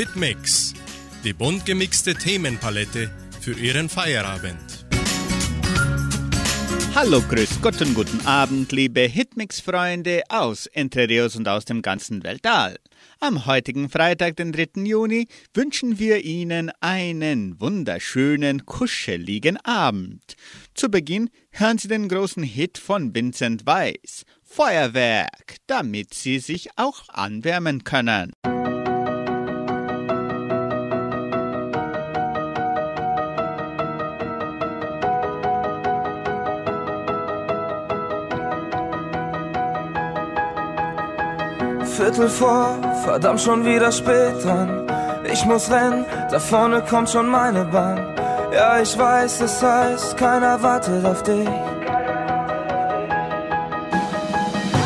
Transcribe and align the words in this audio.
Hitmix, 0.00 0.72
die 1.24 1.34
bunt 1.34 1.66
gemixte 1.66 2.14
Themenpalette 2.14 3.10
für 3.38 3.52
Ihren 3.52 3.90
Feierabend. 3.90 4.86
Hallo, 6.94 7.20
grüß 7.20 7.60
Gott 7.60 7.82
und 7.82 7.92
guten 7.92 8.26
Abend, 8.26 8.72
liebe 8.72 9.02
Hitmix-Freunde 9.02 10.22
aus 10.30 10.64
Entre 10.68 11.06
Rios 11.06 11.36
und 11.36 11.46
aus 11.48 11.66
dem 11.66 11.82
ganzen 11.82 12.24
Weltall. 12.24 12.76
Am 13.18 13.44
heutigen 13.44 13.90
Freitag, 13.90 14.36
den 14.36 14.52
3. 14.52 14.86
Juni, 14.86 15.28
wünschen 15.52 15.98
wir 15.98 16.24
Ihnen 16.24 16.72
einen 16.80 17.60
wunderschönen, 17.60 18.64
kuscheligen 18.64 19.58
Abend. 19.58 20.34
Zu 20.72 20.90
Beginn 20.90 21.28
hören 21.50 21.76
Sie 21.76 21.88
den 21.88 22.08
großen 22.08 22.42
Hit 22.42 22.78
von 22.78 23.14
Vincent 23.14 23.66
Weiss, 23.66 24.24
Feuerwerk, 24.42 25.56
damit 25.66 26.14
Sie 26.14 26.38
sich 26.38 26.70
auch 26.76 27.06
anwärmen 27.10 27.84
können. 27.84 28.32
Viertel 42.00 42.30
vor, 42.30 42.78
verdammt 43.04 43.42
schon 43.42 43.62
wieder 43.62 43.92
spät 43.92 44.42
dran. 44.42 44.86
Ich 45.30 45.44
muss 45.44 45.70
rennen, 45.70 46.06
da 46.30 46.38
vorne 46.38 46.80
kommt 46.80 47.10
schon 47.10 47.28
meine 47.28 47.66
Bahn. 47.66 48.00
Ja, 48.54 48.80
ich 48.80 48.98
weiß, 48.98 49.42
es 49.42 49.62
heißt, 49.62 50.16
keiner 50.16 50.62
wartet 50.62 51.04
auf 51.04 51.22
dich. 51.22 51.46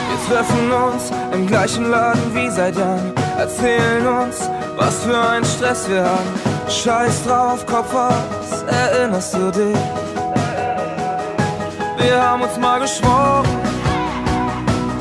Wir 0.08 0.18
treffen 0.28 0.72
uns 0.72 1.12
im 1.32 1.46
gleichen 1.46 1.88
Laden 1.88 2.34
wie 2.34 2.50
seit 2.50 2.76
Jahren. 2.76 3.12
Erzählen 3.38 4.04
uns, 4.08 4.50
was 4.76 5.04
für 5.04 5.16
ein 5.16 5.44
Stress 5.44 5.88
wir 5.88 6.02
haben. 6.02 6.34
Scheiß 6.68 7.26
drauf, 7.26 7.64
Kopf 7.64 7.94
aus, 7.94 8.64
erinnerst 8.66 9.34
du 9.34 9.52
dich? 9.52 9.78
Wir 11.96 12.20
haben 12.20 12.42
uns 12.42 12.58
mal 12.58 12.80
geschworen, 12.80 13.46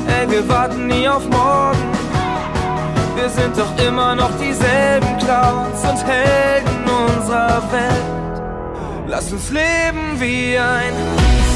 ey, 0.06 0.30
wir 0.30 0.48
warten 0.48 0.86
nie 0.86 1.08
auf 1.08 1.28
morgen. 1.28 2.03
Wir 3.24 3.30
sind 3.30 3.56
doch 3.56 3.74
immer 3.78 4.14
noch 4.14 4.32
dieselben 4.38 5.16
Clowns 5.16 5.80
und 5.82 6.06
Helden 6.06 6.84
unserer 6.84 7.62
Welt. 7.72 8.42
Lass 9.06 9.32
uns 9.32 9.48
leben 9.48 10.20
wie 10.20 10.58
ein 10.58 10.92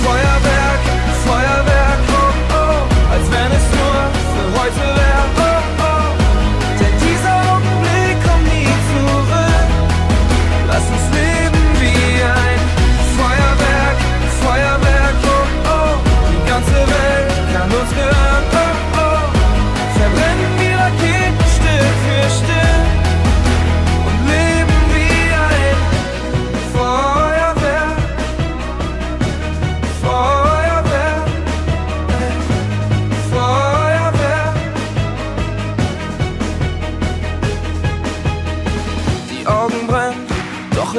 Feuerwerk, 0.02 0.82
Feuerwerk, 1.26 2.00
oh 2.08 2.32
oh, 2.56 3.12
als 3.12 3.30
wenn 3.30 3.52
es 3.52 3.66
nur 3.76 4.00
für 4.32 4.48
heute 4.58 4.86
wäre, 4.96 5.28
oh 5.36 5.60
oh. 5.84 6.08
Denn 6.80 6.94
dieser 7.04 7.36
Augenblick 7.52 8.16
kommt 8.24 8.46
nie 8.48 8.72
zurück. 8.88 9.68
Lass 10.68 10.84
uns 10.88 11.06
leben 11.20 11.64
wie 11.82 12.24
ein 12.24 12.60
Feuerwerk, 13.18 13.98
Feuerwerk, 14.40 15.16
oh 15.22 15.68
oh. 15.68 16.00
Die 16.32 16.48
ganze 16.48 16.78
Welt 16.96 17.30
kann 17.52 17.68
uns 17.70 17.90
gehören, 17.90 18.57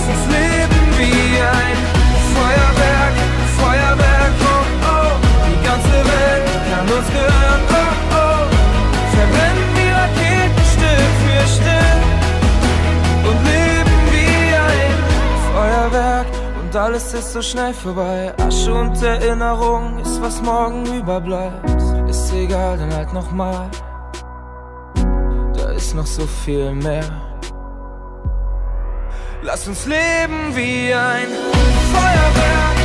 Lass 0.00 0.08
uns 0.08 0.26
leben 0.32 0.86
wie 0.98 1.40
ein 1.40 1.76
Feuerwerk, 2.34 3.14
Feuerwerk, 3.58 4.34
oh 4.40 4.64
oh. 4.88 5.12
Die 5.46 5.60
ganze 5.66 5.98
Welt 6.10 6.46
kann 6.70 6.86
uns 6.96 7.08
gehören, 7.08 7.62
oh 7.68 7.92
oh. 8.16 8.42
Verbrennen 9.14 9.70
die 9.76 9.90
Raketen 10.00 10.64
Stück 10.74 11.12
für 11.22 11.44
Stück 11.56 12.04
und 13.28 13.38
leben 13.44 13.98
wie 14.10 14.54
ein 14.70 14.96
Feuerwerk. 15.52 16.26
Und 16.62 16.76
alles 16.76 17.12
ist 17.12 17.32
so 17.34 17.42
schnell 17.42 17.74
vorbei. 17.74 18.32
Asche 18.38 18.72
und 18.72 19.02
Erinnerung 19.02 19.98
ist, 19.98 20.22
was 20.22 20.40
morgen 20.40 20.86
überbleibt. 20.96 21.68
Ist 22.08 22.32
egal, 22.32 22.78
dann 22.78 22.94
halt 22.94 23.12
nochmal. 23.12 23.68
Da 25.54 25.70
ist 25.72 25.94
noch 25.94 26.06
so 26.06 26.26
viel 26.26 26.72
mehr. 26.72 27.29
Lass 29.42 29.66
uns 29.66 29.86
leben 29.86 30.54
wie 30.54 30.92
ein 30.92 31.28
Feuerwerk, 31.92 32.79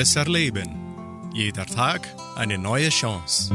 besser 0.00 0.24
leben. 0.24 1.30
Jeder 1.34 1.66
Tag 1.66 2.08
eine 2.34 2.56
neue 2.56 2.88
Chance. 2.88 3.52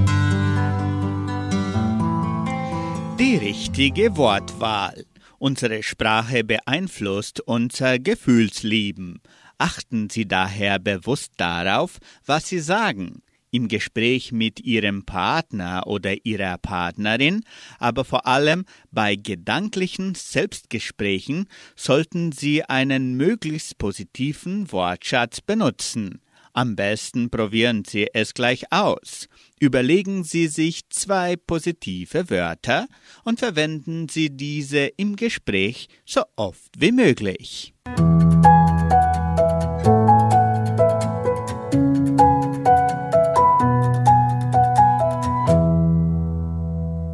Die 3.17 3.37
richtige 3.37 4.15
Wortwahl. 4.15 5.07
Unsere 5.39 5.81
Sprache 5.81 6.43
beeinflusst 6.43 7.41
unser 7.41 7.97
Gefühlsleben. 7.97 9.23
Achten 9.57 10.11
Sie 10.11 10.27
daher 10.27 10.77
bewusst 10.77 11.31
darauf, 11.37 11.97
was 12.27 12.47
Sie 12.47 12.59
sagen. 12.59 13.23
Im 13.49 13.67
Gespräch 13.67 14.31
mit 14.31 14.59
Ihrem 14.59 15.03
Partner 15.03 15.87
oder 15.87 16.13
Ihrer 16.25 16.59
Partnerin, 16.59 17.43
aber 17.79 18.05
vor 18.05 18.27
allem 18.27 18.65
bei 18.91 19.15
gedanklichen 19.15 20.13
Selbstgesprächen 20.13 21.49
sollten 21.75 22.31
Sie 22.31 22.63
einen 22.63 23.15
möglichst 23.15 23.79
positiven 23.79 24.71
Wortschatz 24.71 25.41
benutzen. 25.41 26.21
Am 26.57 26.77
besten 26.77 27.29
probieren 27.29 27.83
Sie 27.83 28.07
es 28.13 28.33
gleich 28.33 28.71
aus. 28.71 29.27
Überlegen 29.59 30.23
Sie 30.23 30.47
sich 30.47 30.87
zwei 30.87 31.35
positive 31.35 32.29
Wörter 32.29 32.87
und 33.25 33.39
verwenden 33.39 34.07
Sie 34.07 34.29
diese 34.29 34.85
im 34.95 35.17
Gespräch 35.17 35.89
so 36.05 36.21
oft 36.37 36.71
wie 36.77 36.93
möglich. 36.93 37.73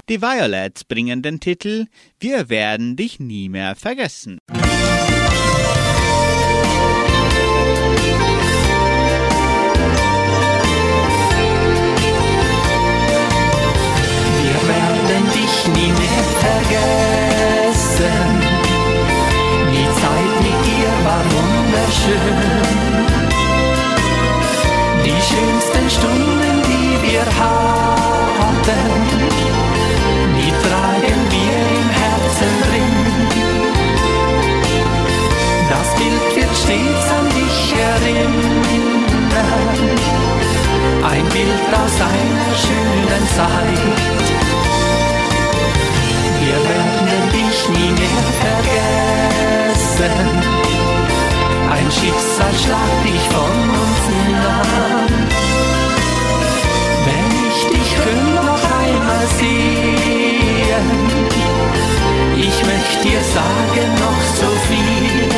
Die 0.08 0.22
Violets 0.22 0.84
bringen 0.84 1.24
den 1.24 1.40
Titel 1.40 1.88
Wir 2.20 2.50
werden 2.50 2.96
dich 2.96 3.20
nie 3.20 3.50
mehr 3.50 3.76
vergessen. 3.76 4.38
vergessen. 16.44 18.24
Die 19.74 19.90
Zeit 20.02 20.34
mit 20.46 20.60
dir 20.68 20.92
war 21.08 21.24
wunderschön. 21.36 22.38
Die 25.06 25.22
schönsten 25.30 25.86
Stunden, 25.98 26.54
die 26.70 26.92
wir 27.08 27.26
hatten, 27.42 28.82
die 30.40 30.52
tragen 30.66 31.20
wir 31.36 31.58
im 31.80 31.90
Herzen 32.02 32.54
drin. 32.66 32.98
Das 35.70 35.88
Bild 35.96 36.28
wird 36.36 36.54
stets 36.64 37.08
an 37.18 37.28
dich 37.38 37.60
erinnern. 37.92 38.42
Ein 41.12 41.26
Bild 41.30 41.70
aus 41.82 41.96
einer 42.12 42.52
schönen 42.64 43.26
Zeit. 43.36 44.31
Vergessen. 50.02 50.30
Ein 51.70 51.92
Schicksal 51.92 52.54
schlagt 52.64 53.02
dich 53.06 53.26
von 53.36 53.56
uns 53.82 54.04
nahm. 54.32 55.14
Wenn 57.08 57.30
ich 57.50 57.60
dich 57.74 57.92
noch 58.36 58.64
einmal 58.84 59.26
sehen, 59.40 60.88
ich 62.38 62.58
möchte 62.72 62.98
dir 63.08 63.24
sagen 63.38 63.90
noch 64.06 64.22
so 64.40 64.50
viel. 64.68 65.30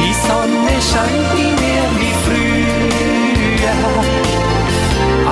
Die 0.00 0.14
Sonne 0.26 0.74
scheint 0.90 1.30
nie 1.34 1.54
mehr 1.64 1.88
wie 2.00 2.14
früher, 2.24 3.78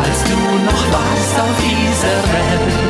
als 0.02 0.18
du 0.24 0.38
noch 0.64 0.84
warst 0.92 1.34
auf 1.40 1.56
dieser 1.62 2.18
Welt. 2.32 2.85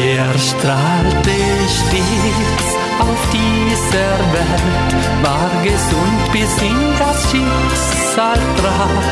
Er 0.00 0.32
strahlte 0.38 1.32
stets 1.66 2.76
auf 3.00 3.28
dieser 3.32 4.16
Welt, 4.32 5.04
war 5.22 5.50
gesund 5.64 6.32
bis 6.32 6.56
in 6.62 6.96
das 7.00 7.28
Schicksal 7.28 8.38
traf. 8.58 9.06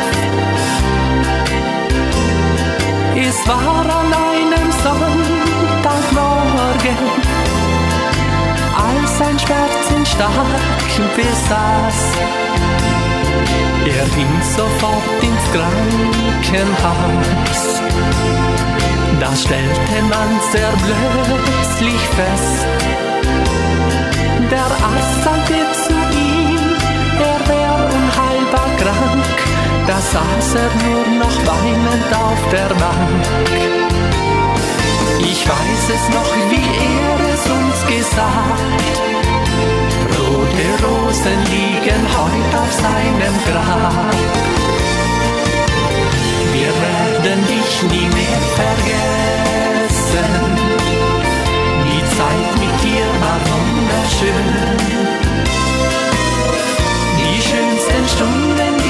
Es 3.16 3.48
war 3.48 3.84
an 3.84 4.14
einem 4.14 4.70
Sonntagmorgen, 4.84 6.98
als 8.76 9.18
sein 9.18 9.38
Schmerzen 9.40 10.06
stark 10.06 10.94
besaß. 11.16 11.98
Er 13.86 14.06
ging 14.14 14.40
sofort 14.54 15.20
ins 15.20 15.46
Krankenhaus. 16.52 17.82
Da 19.20 19.34
stellte 19.34 20.02
man 20.10 20.40
sehr 20.52 20.72
plötzlich 20.84 22.00
fest, 22.16 22.66
der 24.50 24.70
Arzt 24.90 25.24
sagte 25.24 25.54
zu 25.84 25.92
ihm, 25.92 26.58
er 27.18 27.40
wäre 27.48 27.84
unheilbar 27.96 28.70
krank. 28.80 29.36
Da 29.86 29.98
saß 30.00 30.54
er 30.54 30.70
nur 30.84 31.04
noch 31.22 31.36
weinend 31.46 32.10
auf 32.14 32.40
der 32.52 32.72
Bank. 32.74 33.24
Ich 35.20 35.48
weiß 35.48 35.84
es 35.96 36.04
noch, 36.14 36.32
wie 36.50 36.68
er 37.00 37.18
es 37.34 37.42
uns 37.58 37.78
gesagt. 37.94 38.96
Rote 40.18 40.66
Rosen 40.84 41.40
liegen 41.52 42.02
heut 42.16 42.52
auf 42.60 42.72
seinem 42.72 43.36
Grab. 43.46 44.85
Wir 46.66 46.74
werden 46.82 47.46
dich 47.46 47.82
nie 47.92 48.08
mehr 48.08 48.40
vergessen. 48.60 50.30
Die 51.86 52.02
Zeit 52.16 52.50
mit 52.62 52.76
dir 52.82 53.06
war 53.22 53.40
wunderschön. 53.52 54.48
Die 57.20 57.38
schönsten 57.40 58.04
Stunden, 58.08 58.85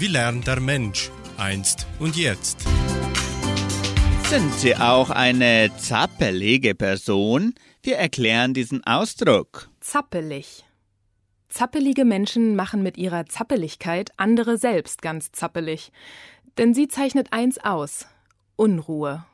Wie 0.00 0.06
lernt 0.06 0.46
der 0.46 0.60
Mensch 0.60 1.10
einst 1.36 1.86
und 1.98 2.16
jetzt? 2.16 2.64
Sind 4.30 4.50
Sie 4.54 4.74
auch 4.74 5.10
eine 5.10 5.70
zappelige 5.76 6.74
Person? 6.74 7.52
Wir 7.82 7.98
erklären 7.98 8.54
diesen 8.54 8.82
Ausdruck. 8.86 9.68
Zappelig. 9.80 10.64
Zappelige 11.50 12.06
Menschen 12.06 12.56
machen 12.56 12.82
mit 12.82 12.96
ihrer 12.96 13.26
Zappeligkeit 13.26 14.12
andere 14.16 14.56
selbst 14.56 15.02
ganz 15.02 15.32
zappelig. 15.32 15.92
Denn 16.56 16.72
sie 16.72 16.88
zeichnet 16.88 17.34
eins 17.34 17.58
aus: 17.58 18.06
Unruhe. 18.56 19.26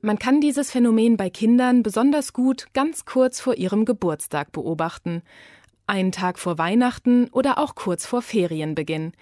Man 0.00 0.18
kann 0.18 0.40
dieses 0.40 0.70
Phänomen 0.70 1.18
bei 1.18 1.28
Kindern 1.28 1.82
besonders 1.82 2.32
gut 2.32 2.68
ganz 2.72 3.04
kurz 3.04 3.40
vor 3.40 3.56
ihrem 3.56 3.84
Geburtstag 3.84 4.52
beobachten. 4.52 5.20
Einen 5.88 6.10
Tag 6.10 6.38
vor 6.38 6.58
Weihnachten 6.58 7.28
oder 7.28 7.58
auch 7.58 7.76
kurz 7.76 8.06
vor 8.06 8.20
Ferienbeginn. 8.20 9.12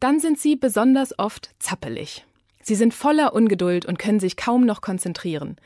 Dann 0.00 0.20
sind 0.20 0.38
sie 0.38 0.56
besonders 0.56 1.18
oft 1.18 1.50
zappelig. 1.58 2.24
Sie 2.62 2.74
sind 2.74 2.94
voller 2.94 3.34
Ungeduld 3.34 3.84
und 3.84 3.98
können 3.98 4.20
sich 4.20 4.36
kaum 4.36 4.64
noch 4.64 4.80
konzentrieren. 4.80 5.56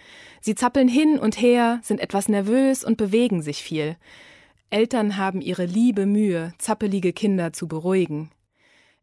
Sie 0.41 0.57
zappeln 0.57 0.88
hin 0.88 1.21
und 1.21 1.41
her, 1.41 1.79
sind 1.85 2.00
etwas 2.00 2.29
nervös 2.29 2.83
und 2.83 2.97
bewegen 2.97 3.41
sich 3.41 3.62
viel. 3.62 3.97
Eltern 4.71 5.17
haben 5.17 5.41
ihre 5.41 5.65
liebe 5.65 6.07
Mühe, 6.07 6.53
zappelige 6.59 7.12
Kinder 7.12 7.53
zu 7.53 7.69
beruhigen. 7.69 8.31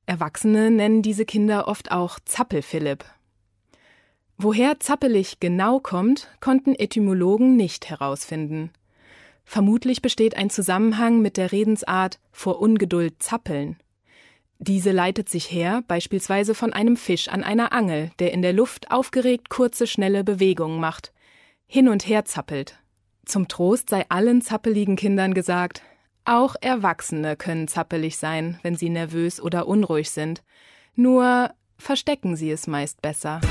Erwachsene 0.05 0.71
nennen 0.71 1.01
diese 1.01 1.25
Kinder 1.25 1.69
oft 1.69 1.91
auch 1.91 2.19
Zappelphilipp. 2.25 3.05
Woher 4.37 4.81
zappelig 4.81 5.39
genau 5.39 5.79
kommt, 5.79 6.27
konnten 6.41 6.75
Etymologen 6.75 7.55
nicht 7.55 7.89
herausfinden. 7.89 8.71
Vermutlich 9.45 10.01
besteht 10.01 10.35
ein 10.35 10.49
Zusammenhang 10.49 11.21
mit 11.21 11.37
der 11.37 11.51
Redensart 11.51 12.19
vor 12.31 12.59
Ungeduld 12.59 13.21
zappeln. 13.21 13.77
Diese 14.57 14.91
leitet 14.91 15.29
sich 15.29 15.51
her 15.51 15.83
beispielsweise 15.87 16.55
von 16.55 16.73
einem 16.73 16.97
Fisch 16.97 17.27
an 17.27 17.43
einer 17.43 17.71
Angel, 17.71 18.11
der 18.19 18.31
in 18.33 18.41
der 18.41 18.53
Luft 18.53 18.89
aufgeregt 18.89 19.49
kurze, 19.49 19.85
schnelle 19.85 20.23
Bewegungen 20.23 20.79
macht, 20.79 21.13
hin 21.67 21.87
und 21.87 22.07
her 22.07 22.25
zappelt. 22.25 22.79
Zum 23.25 23.47
Trost 23.47 23.89
sei 23.89 24.05
allen 24.09 24.41
zappeligen 24.41 24.95
Kindern 24.95 25.33
gesagt, 25.33 25.81
auch 26.25 26.55
Erwachsene 26.59 27.35
können 27.35 27.67
zappelig 27.67 28.17
sein, 28.17 28.59
wenn 28.63 28.75
sie 28.75 28.89
nervös 28.89 29.39
oder 29.39 29.67
unruhig 29.67 30.09
sind. 30.09 30.43
Nur 30.95 31.51
verstecken 31.77 32.35
sie 32.35 32.49
es 32.49 32.65
meist 32.65 33.01
besser. 33.01 33.41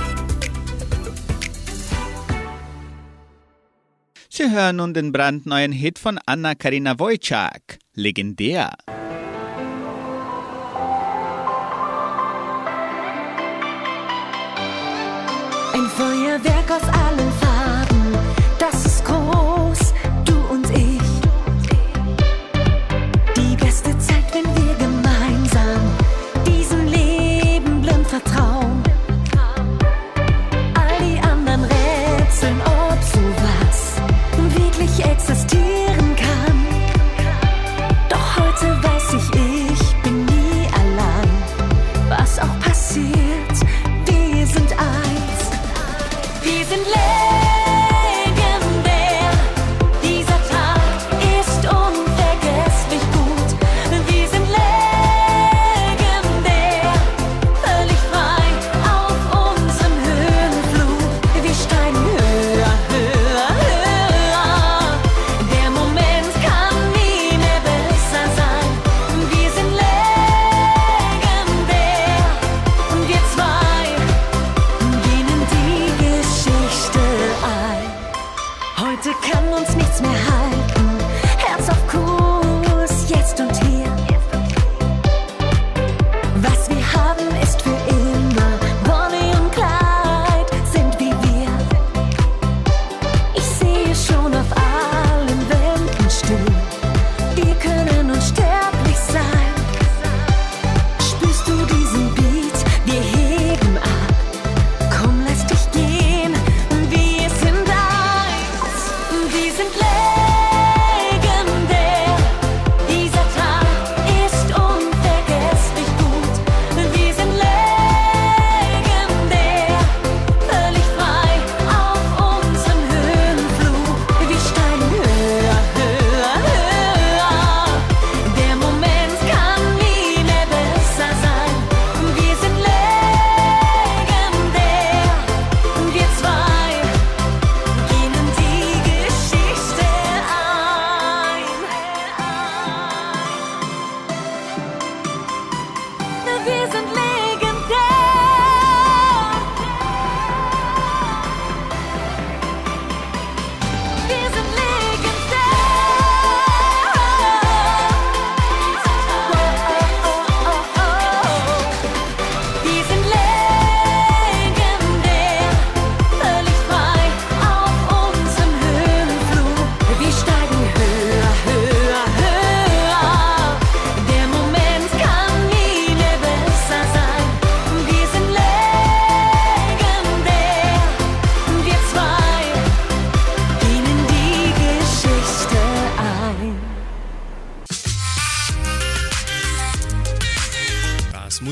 Sie 4.37 4.51
hören 4.51 4.77
nun 4.79 4.93
den 4.95 5.13
brandneuen 5.13 5.71
Hit 5.71 6.01
von 6.01 6.19
Anna-Karina 6.27 6.99
Wojcik, 6.99 7.79
legendär. 7.95 8.77
Ein 15.73 15.87
Feuerwerk 15.97 16.69
aus 16.69 16.83
allen 16.83 17.14
wirklich 35.35 35.43
existieren 35.43 35.84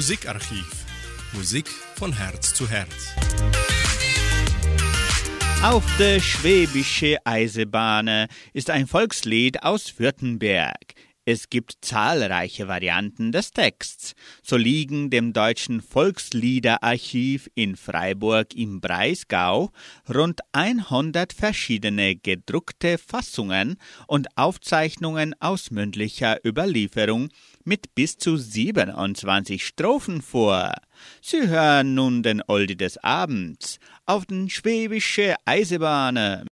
Musikarchiv. 0.02 0.84
Musik 1.32 1.68
von 1.94 2.12
Herz 2.12 2.54
zu 2.54 2.68
Herz. 2.68 3.14
Auf 5.62 5.84
der 5.96 6.18
Schwäbische 6.18 7.18
Eisenbahn 7.24 8.26
ist 8.52 8.70
ein 8.70 8.88
Volkslied 8.88 9.62
aus 9.62 10.00
Württemberg. 10.00 10.96
Es 11.24 11.50
gibt 11.50 11.76
zahlreiche 11.82 12.66
Varianten 12.66 13.30
des 13.30 13.52
Texts. 13.52 14.14
So 14.42 14.56
liegen 14.56 15.08
dem 15.08 15.32
Deutschen 15.32 15.80
Volksliederarchiv 15.80 17.48
in 17.54 17.76
Freiburg 17.76 18.56
im 18.56 18.80
Breisgau 18.80 19.70
rund 20.12 20.40
100 20.50 21.32
verschiedene 21.32 22.16
gedruckte 22.16 22.98
Fassungen 22.98 23.76
und 24.08 24.36
Aufzeichnungen 24.36 25.36
aus 25.38 25.70
mündlicher 25.70 26.44
Überlieferung 26.44 27.28
mit 27.64 27.94
bis 27.94 28.16
zu 28.16 28.36
27 28.36 29.64
Strophen 29.64 30.22
vor. 30.22 30.72
Sie 31.20 31.48
hören 31.48 31.94
nun 31.94 32.22
den 32.22 32.42
Oldie 32.46 32.76
des 32.76 32.98
Abends 33.02 33.78
auf 34.06 34.26
den 34.26 34.50
Schwäbische 34.50 35.36
Eisenbahn. 35.44 36.46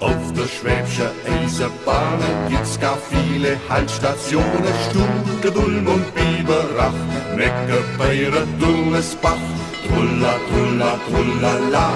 Auf 0.00 0.32
der 0.32 0.48
Schwäbische 0.48 1.10
Eisenbahn 1.26 2.20
gibt's 2.48 2.78
gar 2.80 2.98
viele 2.98 3.56
Haltstationen. 3.68 4.74
Stude, 4.90 5.52
Dulm 5.52 5.86
und 5.86 6.14
Biberach, 6.14 6.92
Neckarbeire, 7.36 8.46
Dullesbach. 8.58 9.38
Trulla, 9.88 10.34
trulla, 10.48 10.90
trullala, 11.08 11.86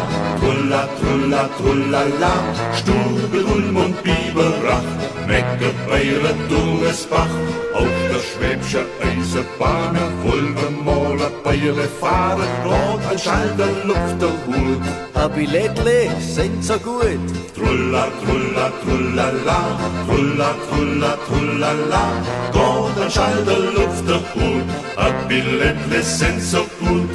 trulla, 0.41 0.89
trulla, 0.99 1.49
trullala. 1.59 2.33
Stube, 2.75 3.39
Dulm 3.47 3.77
und 3.77 4.03
Biberach, 4.03 4.91
Neckarbeire, 5.27 6.35
Dullesbach. 6.49 7.35
Auf 7.75 7.89
der 8.11 8.21
Schwäbische 8.21 8.85
Eisenbahn 9.01 9.97
ein 9.97 10.13
Beile 11.43 11.89
fahren. 12.01 12.49
Rot 12.65 13.01
ein 13.11 13.19
Schalter, 13.19 13.69
Luft 13.85 14.21
der 14.21 14.31
Hut. 14.47 14.83
A 15.15 15.29
Billettle 15.29 16.11
sind 16.21 16.65
so 16.65 16.75
gut. 16.79 17.27
Trulla, 17.55 18.09
trulla, 18.23 18.73
trullala, 18.83 19.61
trulla, 20.07 20.55
trulla, 20.69 21.19
trullala. 21.27 22.05
Gott, 22.53 22.99
ein 23.01 23.11
Schalter, 23.11 23.59
Luft 23.77 24.09
der 24.09 24.23
Hut, 24.35 24.69
a 24.97 25.11
Billettle 25.29 26.03
sind 26.03 26.43
so 26.43 26.59
gut. 26.81 27.11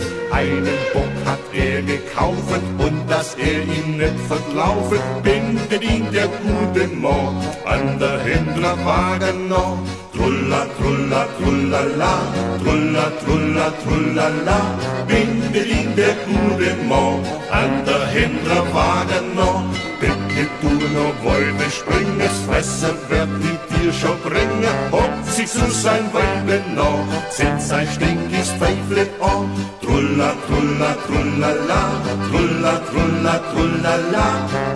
Einen 0.67 0.91
Bock 0.93 1.25
hat 1.25 1.39
er 1.53 1.81
gekauft 1.81 2.61
und 2.77 3.09
dass 3.09 3.35
er 3.35 3.61
ihn 3.63 3.97
nicht 3.97 4.19
verlaufen, 4.27 4.99
bindet 5.23 5.81
ihn 5.81 6.11
der 6.11 6.27
gute 6.27 6.87
Mann 6.93 7.37
an 7.65 7.97
der 7.99 8.19
Händlerwagen 8.19 9.47
noch. 9.47 9.77
Trulla, 10.13 10.67
trulla, 10.77 11.25
trullala, 11.37 12.13
trulla, 12.61 13.11
trulla, 13.23 13.73
trullala, 13.83 14.59
bindet 15.07 15.67
ihn 15.67 15.95
der 15.95 16.15
gute 16.27 16.75
Mann 16.83 17.23
an 17.49 17.85
der 17.85 18.07
Händlerwagen 18.07 19.35
noch. 19.35 19.63
Bitte 20.01 20.49
du 20.61 20.69
noch 20.69 21.23
wollte 21.23 21.71
springen, 21.71 22.19
das 22.19 22.47
Wasser 22.49 22.93
wird 23.07 23.29
die 23.41 23.56
dir 23.77 23.93
schon 23.93 24.19
bringen, 24.21 24.75
hockt 24.91 25.25
sich 25.25 25.47
zu 25.47 25.69
sein 25.71 26.05
Weibe 26.13 26.61
noch, 26.75 27.05
zieht 27.29 27.61
sein 27.61 27.87
stinkes 27.87 28.49
Pfeifle 28.57 29.07
an. 29.21 29.49
Trulla, 29.81 30.33
trulla, 30.47 30.95
trullala, 31.05 31.81
trulla, 32.29 32.73
trulla, 32.89 33.39
trullala, 33.51 34.27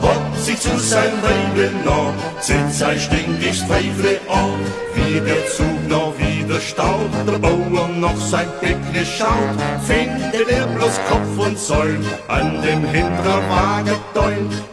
hockt 0.01 0.37
sich 0.43 0.59
zu 0.59 0.77
sein 0.77 1.13
Weibe 1.21 1.71
noch, 1.85 2.13
zieht 2.39 2.71
sein 2.71 2.99
stinkes 2.99 3.59
Pfeifle 3.63 4.19
an. 4.29 4.59
Wie 4.95 5.19
der 5.19 5.45
Zug 5.47 5.87
noch 5.87 6.13
wieder 6.17 6.59
staut, 6.59 7.11
der 7.27 7.39
Bauer 7.39 7.87
noch 7.87 8.17
sein 8.17 8.47
Päckle 8.59 9.05
schaut, 9.05 9.57
findet 9.85 10.49
er 10.49 10.67
bloß 10.67 10.99
Kopf 11.09 11.47
und 11.47 11.57
Säul 11.57 11.99
an 12.27 12.61
dem 12.61 12.83
Hinterwagen. 12.85 14.01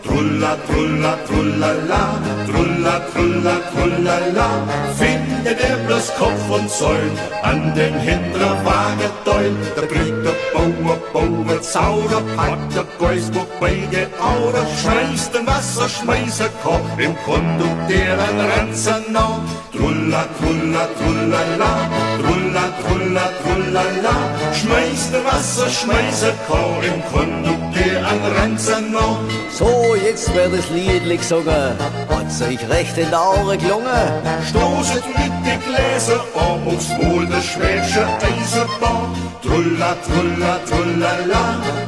Trulla, 0.09 0.57
trulla, 0.67 1.19
trullala, 1.27 2.03
trulla, 2.47 2.95
trulla, 3.13 3.55
trullala. 3.71 4.49
Finde 4.97 5.55
der 5.55 5.77
bloß 5.87 6.15
Kopf 6.19 6.51
und 6.51 6.71
Säul 6.71 7.11
an 7.43 7.75
den 7.75 7.95
hinteren 8.01 8.59
Wagendeul. 8.65 9.53
Der 9.77 9.83
bringt 9.83 10.25
der 10.25 10.37
Bauer, 10.55 10.97
Bauer, 11.13 11.61
Zauber, 11.61 12.23
packt 12.37 12.75
der 12.75 12.87
wo 13.35 13.47
beide 13.61 14.09
Augen 14.21 14.67
schmeißt 14.81 15.35
den 15.35 15.47
Wasser, 15.47 15.89
schmeißer 15.89 16.49
Koch 16.63 16.91
im 16.97 17.15
Kondukteur 17.27 18.17
ein 18.29 18.41
Ranzer 18.51 19.01
noch. 19.11 19.43
Trulla, 19.73 20.25
trulla, 20.39 20.89
trullala, 20.99 21.73
trulla, 22.19 22.65
trulla, 22.99 23.31
trullala. 23.43 24.15
Schmeißt 24.53 25.15
den 25.15 25.25
Wasser, 25.25 25.69
schmeißer 25.69 26.33
Koch 26.47 26.83
im 26.83 27.03
Kondukteur 27.13 27.99
ein 28.11 28.21
Ranzer 28.37 28.81
noch. 28.81 29.21
So, 29.53 29.95
jetzt 29.95 30.35
wird 30.35 30.53
das 30.57 30.69
Liedlich 30.71 31.21
gesungen. 31.21 31.75
Hat's 32.09 32.43
euch 32.43 32.69
recht 32.69 32.97
in 32.99 33.11
der 33.11 33.21
Aure 33.21 33.57
gelungen? 33.57 34.09
Stoßet 34.49 35.05
mit 35.07 35.33
den 35.47 35.61
Gläser 35.67 36.25
an 36.35 36.67
aufs 36.67 36.91
Wohl 36.99 37.27
der 37.27 37.43
schwäbische 37.43 38.07
Eisenbahn. 38.29 39.15
Trulla, 39.43 39.97
trulla, 40.07 40.59
trullala, 40.69 41.43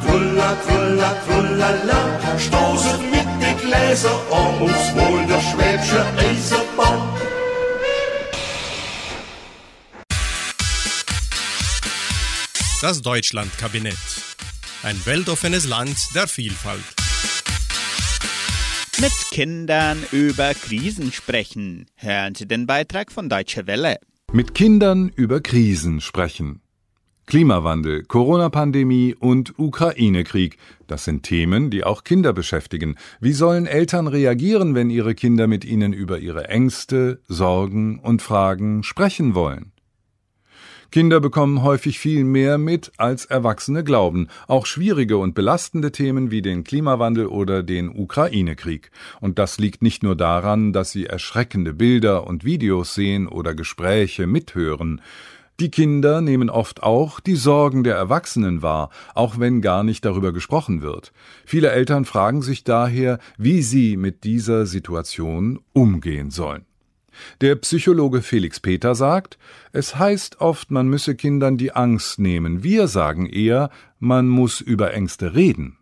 trulla, 0.05 0.57
trulla, 0.65 1.15
trullala. 1.27 1.99
Stoßet 2.37 3.01
mit 3.11 3.27
den 3.41 3.57
Gläser 3.57 4.15
an 4.31 4.61
aufs 4.61 4.95
Wohl 4.95 5.25
der 5.27 5.41
schwäbische 5.41 6.05
Eisenbahn. 6.17 7.10
Das 12.81 13.03
Deutschlandkabinett. 13.03 13.93
Ein 14.81 14.95
weltoffenes 15.05 15.69
Land 15.69 15.95
der 16.15 16.27
Vielfalt. 16.27 16.81
Mit 18.99 19.11
Kindern 19.29 19.99
über 20.11 20.55
Krisen 20.55 21.11
sprechen. 21.11 21.85
Hören 21.93 22.33
Sie 22.33 22.47
den 22.47 22.65
Beitrag 22.65 23.11
von 23.11 23.29
Deutsche 23.29 23.67
Welle. 23.67 23.97
Mit 24.33 24.55
Kindern 24.55 25.11
über 25.15 25.41
Krisen 25.41 26.01
sprechen. 26.01 26.61
Klimawandel, 27.27 28.03
Corona-Pandemie 28.03 29.13
und 29.13 29.59
Ukraine-Krieg. 29.59 30.57
Das 30.87 31.05
sind 31.05 31.21
Themen, 31.21 31.69
die 31.69 31.83
auch 31.83 32.03
Kinder 32.03 32.33
beschäftigen. 32.33 32.97
Wie 33.19 33.33
sollen 33.33 33.67
Eltern 33.67 34.07
reagieren, 34.07 34.73
wenn 34.73 34.89
ihre 34.89 35.13
Kinder 35.13 35.45
mit 35.45 35.65
ihnen 35.65 35.93
über 35.93 36.17
ihre 36.17 36.47
Ängste, 36.47 37.21
Sorgen 37.27 37.99
und 37.99 38.23
Fragen 38.23 38.81
sprechen 38.81 39.35
wollen? 39.35 39.71
Kinder 40.91 41.21
bekommen 41.21 41.63
häufig 41.63 41.99
viel 41.99 42.25
mehr 42.25 42.57
mit, 42.57 42.91
als 42.97 43.23
Erwachsene 43.23 43.81
glauben. 43.85 44.27
Auch 44.47 44.65
schwierige 44.65 45.17
und 45.17 45.33
belastende 45.33 45.93
Themen 45.93 46.31
wie 46.31 46.41
den 46.41 46.65
Klimawandel 46.65 47.27
oder 47.27 47.63
den 47.63 47.87
Ukraine-Krieg. 47.87 48.91
Und 49.21 49.39
das 49.39 49.57
liegt 49.57 49.81
nicht 49.81 50.03
nur 50.03 50.17
daran, 50.17 50.73
dass 50.73 50.91
sie 50.91 51.05
erschreckende 51.05 51.73
Bilder 51.73 52.27
und 52.27 52.43
Videos 52.43 52.93
sehen 52.93 53.29
oder 53.29 53.55
Gespräche 53.55 54.27
mithören. 54.27 54.99
Die 55.61 55.71
Kinder 55.71 56.19
nehmen 56.19 56.49
oft 56.49 56.83
auch 56.83 57.21
die 57.21 57.35
Sorgen 57.35 57.85
der 57.85 57.95
Erwachsenen 57.95 58.61
wahr, 58.61 58.89
auch 59.15 59.39
wenn 59.39 59.61
gar 59.61 59.83
nicht 59.83 60.03
darüber 60.03 60.33
gesprochen 60.33 60.81
wird. 60.81 61.13
Viele 61.45 61.71
Eltern 61.71 62.03
fragen 62.03 62.41
sich 62.41 62.65
daher, 62.65 63.19
wie 63.37 63.61
sie 63.61 63.95
mit 63.95 64.25
dieser 64.25 64.65
Situation 64.65 65.59
umgehen 65.71 66.31
sollen. 66.31 66.65
Der 67.41 67.55
Psychologe 67.55 68.21
Felix 68.21 68.59
Peter 68.59 68.95
sagt, 68.95 69.37
es 69.71 69.97
heißt 69.97 70.41
oft, 70.41 70.71
man 70.71 70.87
müsse 70.87 71.15
Kindern 71.15 71.57
die 71.57 71.73
Angst 71.73 72.19
nehmen. 72.19 72.63
Wir 72.63 72.87
sagen 72.87 73.25
eher, 73.25 73.69
man 73.99 74.27
muss 74.27 74.61
über 74.61 74.93
Ängste 74.93 75.35
reden. 75.35 75.77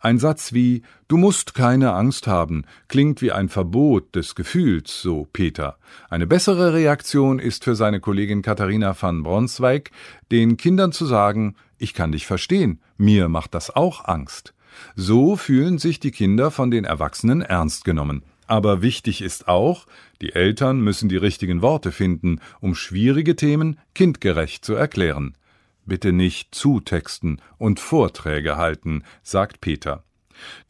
Ein 0.00 0.18
Satz 0.18 0.52
wie 0.52 0.82
Du 1.08 1.16
musst 1.16 1.54
keine 1.54 1.92
Angst 1.92 2.26
haben 2.26 2.64
klingt 2.88 3.20
wie 3.20 3.32
ein 3.32 3.48
Verbot 3.48 4.14
des 4.14 4.34
Gefühls, 4.34 5.02
so 5.02 5.26
Peter. 5.32 5.76
Eine 6.08 6.26
bessere 6.26 6.72
Reaktion 6.72 7.38
ist 7.38 7.64
für 7.64 7.74
seine 7.74 8.00
Kollegin 8.00 8.42
Katharina 8.42 8.94
van 9.00 9.22
Bronswijk, 9.22 9.90
den 10.30 10.56
Kindern 10.56 10.92
zu 10.92 11.06
sagen, 11.06 11.56
ich 11.78 11.94
kann 11.94 12.12
dich 12.12 12.26
verstehen, 12.26 12.80
mir 12.96 13.28
macht 13.28 13.54
das 13.54 13.74
auch 13.74 14.04
Angst. 14.04 14.54
So 14.94 15.36
fühlen 15.36 15.78
sich 15.78 15.98
die 15.98 16.12
Kinder 16.12 16.50
von 16.50 16.70
den 16.70 16.84
Erwachsenen 16.84 17.42
ernst 17.42 17.84
genommen. 17.84 18.22
Aber 18.48 18.80
wichtig 18.80 19.20
ist 19.20 19.46
auch, 19.46 19.86
die 20.22 20.32
Eltern 20.32 20.80
müssen 20.80 21.10
die 21.10 21.18
richtigen 21.18 21.60
Worte 21.62 21.92
finden, 21.92 22.40
um 22.60 22.74
schwierige 22.74 23.36
Themen 23.36 23.78
kindgerecht 23.94 24.64
zu 24.64 24.74
erklären. 24.74 25.36
Bitte 25.84 26.12
nicht 26.12 26.54
zutexten 26.54 27.40
und 27.58 27.78
Vorträge 27.78 28.56
halten, 28.56 29.04
sagt 29.22 29.60
Peter. 29.60 30.02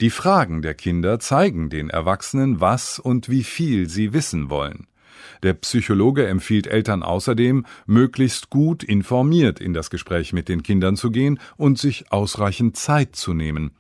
Die 0.01 0.11
Fragen 0.11 0.61
der 0.61 0.75
Kinder 0.75 1.21
zeigen 1.21 1.71
den 1.71 1.89
Erwachsenen, 1.89 2.61
was 2.61 2.99
und 2.99 3.29
wie 3.29 3.45
viel 3.45 3.89
sie 3.89 4.13
wissen 4.13 4.51
wollen. 4.51 4.89
Der 5.45 5.55
Psychologe 5.55 6.27
empfiehlt 6.27 6.67
Eltern 6.67 7.05
außerdem, 7.05 7.65
möglichst 7.87 8.51
gut 8.51 8.83
informiert 8.83 9.61
in 9.61 9.73
das 9.73 9.91
Gespräch 9.91 10.33
mit 10.33 10.49
den 10.49 10.65
Kindern 10.65 10.97
zu 10.97 11.11
gehen 11.13 11.39
und 11.57 11.79
sich 11.79 12.11
ausreichend 12.11 12.77
Zeit 12.77 13.15
zu 13.15 13.35
nehmen. 13.35 13.73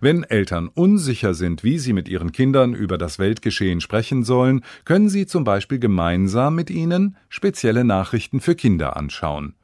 Wenn 0.00 0.24
Eltern 0.24 0.68
unsicher 0.68 1.34
sind, 1.34 1.64
wie 1.64 1.78
sie 1.78 1.92
mit 1.92 2.08
ihren 2.08 2.32
Kindern 2.32 2.74
über 2.74 2.98
das 2.98 3.18
Weltgeschehen 3.18 3.80
sprechen 3.80 4.24
sollen, 4.24 4.64
können 4.84 5.08
sie 5.08 5.26
zum 5.26 5.44
Beispiel 5.44 5.78
gemeinsam 5.78 6.54
mit 6.54 6.70
ihnen 6.70 7.16
spezielle 7.28 7.84
Nachrichten 7.84 8.40
für 8.40 8.54
Kinder 8.54 8.96
anschauen. 8.96 9.54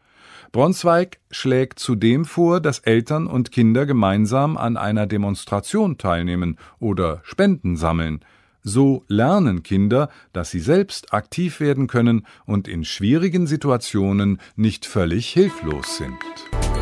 Bronsweig 0.53 1.19
schlägt 1.31 1.79
zudem 1.79 2.25
vor, 2.25 2.61
dass 2.61 2.79
Eltern 2.79 3.27
und 3.27 3.53
Kinder 3.53 3.85
gemeinsam 3.85 4.57
an 4.57 4.77
einer 4.77 5.07
Demonstration 5.07 5.99
teilnehmen 5.99 6.57
oder 6.79 7.21
Spenden 7.25 7.77
sammeln. 7.77 8.21
So 8.63 9.05
lernen 9.09 9.63
Kinder, 9.63 10.11
dass 10.33 10.51
sie 10.51 10.61
selbst 10.61 11.13
aktiv 11.13 11.61
werden 11.61 11.87
können 11.87 12.27
und 12.45 12.67
in 12.67 12.85
schwierigen 12.85 13.47
Situationen 13.47 14.41
nicht 14.57 14.85
völlig 14.85 15.29
hilflos 15.29 15.99
sind. 15.99 16.78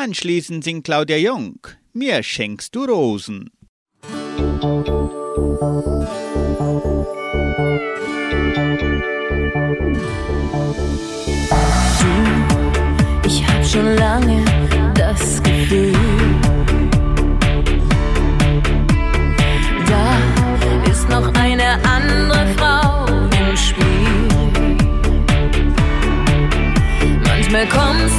Anschließend 0.00 0.62
singt 0.62 0.84
Claudia 0.84 1.16
Jung. 1.16 1.58
Mir 1.92 2.22
schenkst 2.22 2.72
du 2.72 2.84
Rosen. 2.84 3.50
Ich 13.26 13.44
hab 13.44 13.66
schon 13.66 13.96
lange 13.96 14.44
das 14.94 15.42
Gefühl, 15.42 15.92
da 19.88 20.88
ist 20.88 21.08
noch 21.08 21.34
eine 21.34 21.74
andere 21.82 22.46
Frau 22.56 23.04
im 23.36 23.56
Spiel. 23.56 24.28
Manchmal 27.24 27.66
kommst 27.66 28.17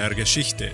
der 0.00 0.14
Geschichte. 0.14 0.70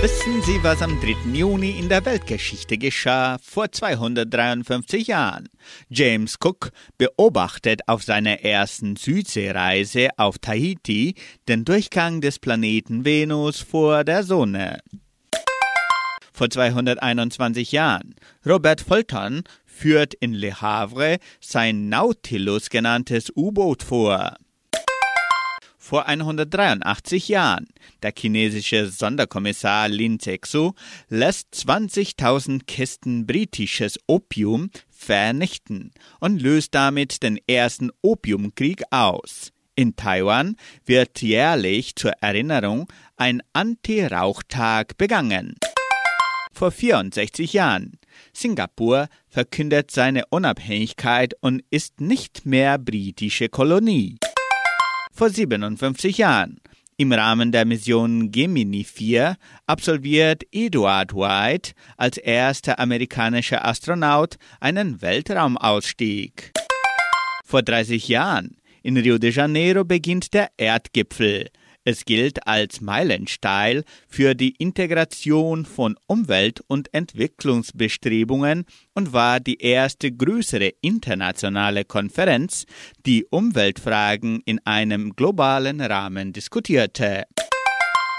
Wissen 0.00 0.42
Sie, 0.42 0.62
was 0.62 0.80
am 0.80 1.00
3. 1.00 1.36
Juni 1.36 1.70
in 1.70 1.88
der 1.88 2.04
Weltgeschichte 2.04 2.78
geschah, 2.78 3.38
vor 3.42 3.72
253 3.72 5.08
Jahren? 5.08 5.48
James 5.88 6.36
Cook 6.40 6.70
beobachtet 6.98 7.80
auf 7.88 8.04
seiner 8.04 8.42
ersten 8.44 8.94
Südseereise 8.94 10.10
auf 10.16 10.38
Tahiti 10.38 11.16
den 11.48 11.64
Durchgang 11.64 12.20
des 12.20 12.38
Planeten 12.38 13.04
Venus 13.04 13.58
vor 13.58 14.04
der 14.04 14.22
Sonne. 14.22 14.78
Vor 16.32 16.48
221 16.48 17.72
Jahren. 17.72 18.14
Robert 18.46 18.82
Fulton 18.82 19.42
führt 19.64 20.14
in 20.14 20.32
Le 20.32 20.60
Havre 20.60 21.18
sein 21.40 21.88
Nautilus 21.88 22.70
genanntes 22.70 23.32
U-Boot 23.34 23.82
vor. 23.82 24.36
Vor 25.92 26.08
183 26.08 27.28
Jahren. 27.28 27.66
Der 28.02 28.14
chinesische 28.16 28.88
Sonderkommissar 28.88 29.90
Lin 29.90 30.18
Zexu 30.18 30.72
lässt 31.10 31.52
20.000 31.52 32.64
Kisten 32.66 33.26
britisches 33.26 34.00
Opium 34.06 34.70
vernichten 34.88 35.90
und 36.18 36.40
löst 36.40 36.74
damit 36.74 37.22
den 37.22 37.38
ersten 37.46 37.90
Opiumkrieg 38.00 38.84
aus. 38.90 39.52
In 39.74 39.94
Taiwan 39.94 40.56
wird 40.86 41.20
jährlich 41.20 41.94
zur 41.94 42.12
Erinnerung 42.22 42.90
ein 43.18 43.42
Anti-Rauchtag 43.52 44.96
begangen. 44.96 45.56
Vor 46.54 46.70
64 46.70 47.52
Jahren. 47.52 47.98
Singapur 48.32 49.08
verkündet 49.28 49.90
seine 49.90 50.24
Unabhängigkeit 50.30 51.34
und 51.42 51.62
ist 51.68 52.00
nicht 52.00 52.46
mehr 52.46 52.78
britische 52.78 53.50
Kolonie 53.50 54.16
vor 55.12 55.30
57 55.30 56.18
Jahren. 56.18 56.60
Im 56.96 57.12
Rahmen 57.12 57.52
der 57.52 57.64
Mission 57.64 58.30
Gemini 58.30 58.84
4 58.84 59.36
absolviert 59.66 60.44
Edward 60.52 61.14
White 61.14 61.72
als 61.96 62.16
erster 62.16 62.78
amerikanischer 62.78 63.64
Astronaut 63.64 64.36
einen 64.60 65.02
Weltraumausstieg. 65.02 66.52
Vor 67.44 67.62
30 67.62 68.08
Jahren. 68.08 68.56
In 68.82 68.96
Rio 68.96 69.18
de 69.18 69.30
Janeiro 69.30 69.84
beginnt 69.84 70.34
der 70.34 70.50
Erdgipfel. 70.56 71.50
Es 71.84 72.04
gilt 72.04 72.46
als 72.46 72.80
Meilenstein 72.80 73.82
für 74.06 74.36
die 74.36 74.54
Integration 74.58 75.64
von 75.64 75.96
Umwelt- 76.06 76.62
und 76.68 76.94
Entwicklungsbestrebungen 76.94 78.66
und 78.94 79.12
war 79.12 79.40
die 79.40 79.60
erste 79.60 80.12
größere 80.12 80.72
internationale 80.80 81.84
Konferenz, 81.84 82.66
die 83.04 83.24
Umweltfragen 83.24 84.42
in 84.44 84.60
einem 84.64 85.16
globalen 85.16 85.80
Rahmen 85.80 86.32
diskutierte. 86.32 87.24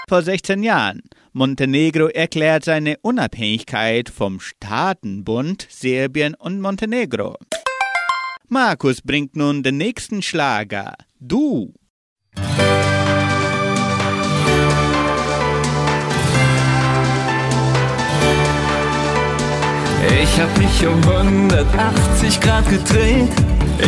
Vor 0.08 0.22
16 0.22 0.62
Jahren. 0.62 1.00
Montenegro 1.32 2.08
erklärt 2.08 2.64
seine 2.64 2.98
Unabhängigkeit 3.00 4.10
vom 4.10 4.40
Staatenbund 4.40 5.66
Serbien 5.70 6.34
und 6.34 6.60
Montenegro. 6.60 7.36
Markus 8.48 9.00
bringt 9.00 9.34
nun 9.34 9.62
den 9.62 9.78
nächsten 9.78 10.20
Schlager. 10.20 10.94
Du. 11.18 11.72
Ich 20.24 20.40
hab 20.40 20.58
mich 20.58 20.86
um 20.86 21.00
180 21.06 22.40
Grad 22.40 22.66
gedreht. 22.70 23.28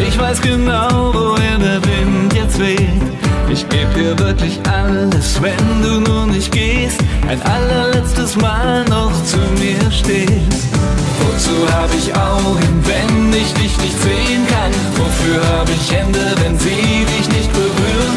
Ich 0.07 0.19
weiß 0.19 0.43
genau, 0.43 1.15
wohin 1.15 1.61
der 1.61 1.83
Wind 1.83 2.35
jetzt 2.35 2.61
weht. 2.61 3.03
Ich 3.49 3.67
geb 3.71 3.93
dir 3.95 4.19
wirklich 4.19 4.61
alles, 4.71 5.41
wenn 5.41 5.83
du 5.83 6.01
nur 6.01 6.27
nicht 6.27 6.53
gehst. 6.53 7.01
Ein 7.27 7.41
allerletztes 7.43 8.37
Mal 8.37 8.85
noch 8.85 9.13
zu 9.25 9.39
mir 9.59 9.91
stehst. 9.91 10.69
Wozu 11.21 11.57
hab 11.73 11.91
ich 11.97 12.15
Augen, 12.15 12.85
wenn 12.85 13.33
ich 13.33 13.53
dich 13.55 13.77
nicht 13.79 13.99
sehen 14.03 14.47
kann? 14.47 14.73
Wofür 14.97 15.41
hab 15.59 15.69
ich 15.71 15.91
Hände, 15.91 16.35
wenn 16.43 16.59
sie 16.59 17.07
dich 17.17 17.29
nicht 17.29 17.51
berühren? 17.53 18.17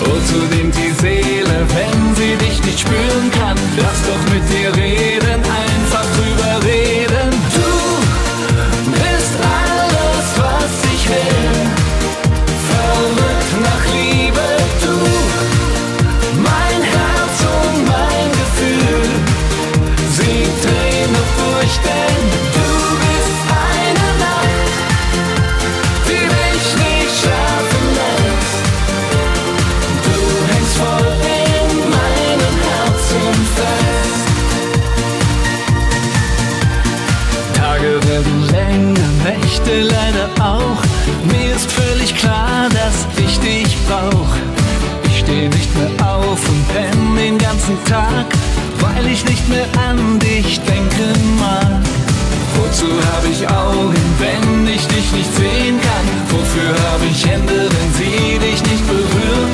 Wozu 0.00 0.40
dient 0.52 0.74
die 0.74 0.92
Seele, 1.00 1.56
wenn 1.76 2.16
sie 2.16 2.34
dich 2.44 2.62
nicht 2.64 2.80
spüren 2.80 3.30
kann? 3.38 3.56
Lass 3.76 4.02
doch 4.08 4.34
mit 4.34 4.42
dir 4.50 4.74
reden, 4.76 5.40
einfach 5.44 6.06
drüber 6.16 6.66
reden. 6.66 6.99
Ganzen 47.70 47.84
Tag, 47.84 48.26
weil 48.80 49.06
ich 49.06 49.24
nicht 49.24 49.48
mehr 49.48 49.66
an 49.88 50.18
dich 50.18 50.60
denken 50.60 51.38
mag. 51.38 51.66
Wozu 52.56 52.86
hab 52.86 53.24
ich 53.30 53.46
Augen, 53.48 53.94
wenn 54.18 54.66
ich 54.66 54.86
dich 54.86 55.12
nicht 55.12 55.34
sehen 55.36 55.78
kann? 55.80 56.06
Wofür 56.30 56.74
hab 56.90 57.00
ich 57.10 57.26
Hände, 57.26 57.68
wenn 57.70 57.92
sie 57.94 58.38
dich 58.38 58.62
nicht 58.62 58.86
berühren? 58.86 59.50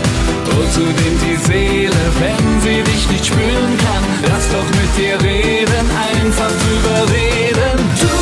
Wozu 0.47 0.81
dient 0.81 1.21
die 1.23 1.37
Seele, 1.47 2.03
wenn 2.21 2.61
sie 2.63 2.83
dich 2.83 3.09
nicht 3.11 3.27
spüren 3.27 3.77
kann? 3.85 4.05
Lass 4.29 4.49
doch 4.51 4.69
mit 4.81 4.91
dir 4.97 5.17
reden, 5.23 5.87
einfach 6.15 6.53
drüber 6.63 7.13
reden. 7.13 7.79
Du 8.01 8.17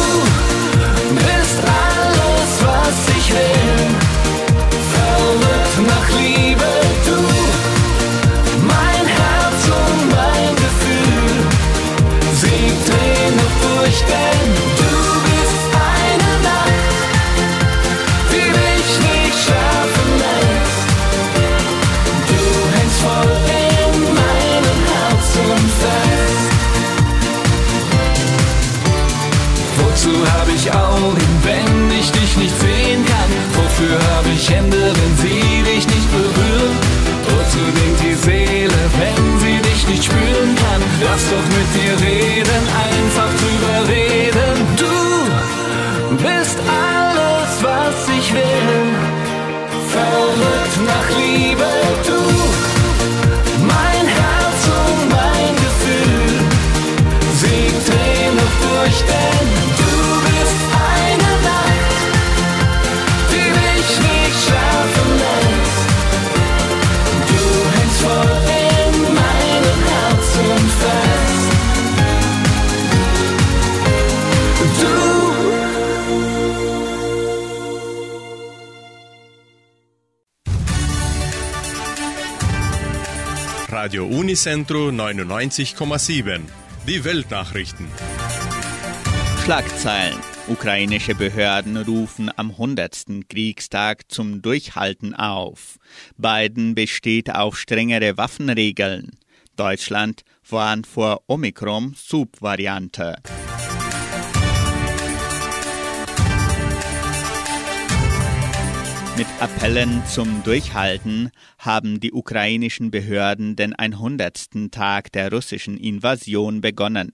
bist 1.14 1.60
alles, 1.62 2.50
was 2.66 3.16
ich 3.16 3.30
will. 3.32 3.86
Verrückt 4.94 5.88
nach 5.88 6.08
Liebe, 6.18 6.33
Unicentro 84.34 84.88
99,7. 84.88 86.40
Die 86.88 87.04
Weltnachrichten. 87.04 87.86
Schlagzeilen. 89.44 90.18
Ukrainische 90.48 91.14
Behörden 91.14 91.76
rufen 91.76 92.32
am 92.34 92.50
100. 92.50 93.28
Kriegstag 93.28 94.10
zum 94.10 94.42
Durchhalten 94.42 95.14
auf. 95.14 95.78
Biden 96.16 96.74
besteht 96.74 97.32
auf 97.32 97.56
strengere 97.56 98.16
Waffenregeln. 98.16 99.12
Deutschland 99.54 100.22
warnt 100.50 100.88
vor 100.88 101.22
Omikron-Subvariante. 101.28 103.18
Mit 109.16 109.28
Appellen 109.38 110.02
zum 110.06 110.42
Durchhalten 110.42 111.30
haben 111.58 112.00
die 112.00 112.12
ukrainischen 112.12 112.90
Behörden 112.90 113.54
den 113.54 113.72
100. 113.72 114.72
Tag 114.72 115.12
der 115.12 115.30
russischen 115.30 115.76
Invasion 115.76 116.60
begonnen. 116.60 117.12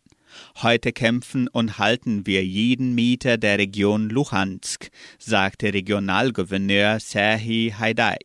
Heute 0.62 0.92
kämpfen 0.92 1.46
und 1.46 1.76
halten 1.76 2.26
wir 2.26 2.42
jeden 2.42 2.94
Meter 2.94 3.36
der 3.36 3.58
Region 3.58 4.08
Luhansk, 4.08 4.88
sagte 5.18 5.74
Regionalgouverneur 5.74 7.00
Serhii 7.00 7.74
Haidai. 7.78 8.16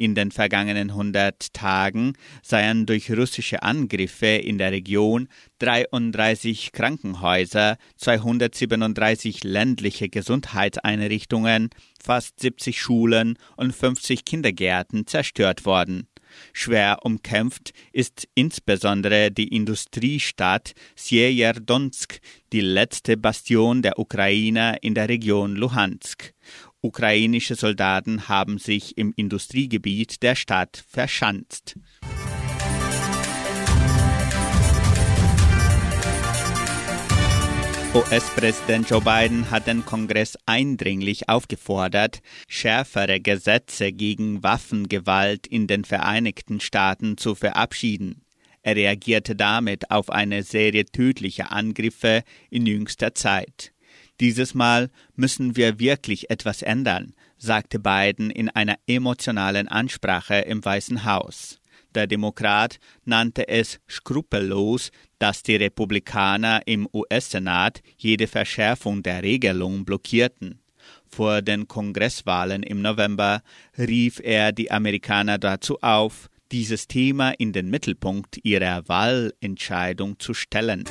In 0.00 0.14
den 0.14 0.30
vergangenen 0.30 0.88
100 0.92 1.52
Tagen 1.52 2.14
seien 2.42 2.86
durch 2.86 3.10
russische 3.10 3.62
Angriffe 3.62 4.28
in 4.28 4.56
der 4.56 4.72
Region 4.72 5.28
33 5.58 6.72
Krankenhäuser, 6.72 7.76
237 7.98 9.44
ländliche 9.44 10.08
Gesundheitseinrichtungen, 10.08 11.68
fast 12.02 12.40
70 12.40 12.80
Schulen 12.80 13.36
und 13.58 13.74
50 13.74 14.24
Kindergärten 14.24 15.06
zerstört 15.06 15.66
worden. 15.66 16.06
Schwer 16.54 17.00
umkämpft 17.02 17.72
ist 17.92 18.26
insbesondere 18.34 19.30
die 19.30 19.48
Industriestadt 19.48 20.72
Siewierodonsk, 20.96 22.20
die 22.52 22.62
letzte 22.62 23.18
Bastion 23.18 23.82
der 23.82 23.98
Ukrainer 23.98 24.82
in 24.82 24.94
der 24.94 25.10
Region 25.10 25.56
Luhansk. 25.56 26.32
Ukrainische 26.82 27.56
Soldaten 27.56 28.28
haben 28.28 28.56
sich 28.56 28.96
im 28.96 29.12
Industriegebiet 29.14 30.22
der 30.22 30.34
Stadt 30.34 30.82
verschanzt. 30.88 31.76
US-Präsident 37.92 38.88
Joe 38.88 39.02
Biden 39.02 39.50
hat 39.50 39.66
den 39.66 39.84
Kongress 39.84 40.38
eindringlich 40.46 41.28
aufgefordert, 41.28 42.22
schärfere 42.48 43.20
Gesetze 43.20 43.92
gegen 43.92 44.42
Waffengewalt 44.42 45.48
in 45.48 45.66
den 45.66 45.84
Vereinigten 45.84 46.60
Staaten 46.60 47.18
zu 47.18 47.34
verabschieden. 47.34 48.22
Er 48.62 48.76
reagierte 48.76 49.34
damit 49.34 49.90
auf 49.90 50.08
eine 50.08 50.44
Serie 50.44 50.84
tödlicher 50.84 51.50
Angriffe 51.50 52.22
in 52.48 52.64
jüngster 52.64 53.14
Zeit. 53.14 53.72
Dieses 54.20 54.54
Mal 54.54 54.90
müssen 55.16 55.56
wir 55.56 55.80
wirklich 55.80 56.28
etwas 56.30 56.60
ändern, 56.60 57.14
sagte 57.38 57.78
Biden 57.78 58.30
in 58.30 58.50
einer 58.50 58.76
emotionalen 58.86 59.66
Ansprache 59.66 60.40
im 60.40 60.62
Weißen 60.62 61.06
Haus. 61.06 61.58
Der 61.94 62.06
Demokrat 62.06 62.78
nannte 63.04 63.48
es 63.48 63.80
skrupellos, 63.88 64.92
dass 65.18 65.42
die 65.42 65.56
Republikaner 65.56 66.60
im 66.66 66.86
US-Senat 66.92 67.82
jede 67.96 68.26
Verschärfung 68.26 69.02
der 69.02 69.22
Regelung 69.22 69.84
blockierten. 69.86 70.60
Vor 71.08 71.42
den 71.42 71.66
Kongresswahlen 71.66 72.62
im 72.62 72.82
November 72.82 73.42
rief 73.76 74.20
er 74.22 74.52
die 74.52 74.70
Amerikaner 74.70 75.38
dazu 75.38 75.80
auf, 75.80 76.28
dieses 76.52 76.86
Thema 76.86 77.30
in 77.38 77.52
den 77.52 77.70
Mittelpunkt 77.70 78.38
ihrer 78.44 78.86
Wahlentscheidung 78.86 80.18
zu 80.18 80.34
stellen. 80.34 80.84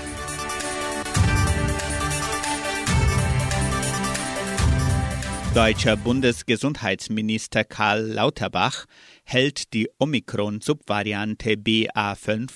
Deutscher 5.60 5.98
Bundesgesundheitsminister 5.98 7.66
Karl 7.66 8.14
Lauterbach 8.14 8.86
hält 9.26 9.74
die 9.74 9.90
Omikron-Subvariante 10.00 11.56
BA5, 11.56 12.50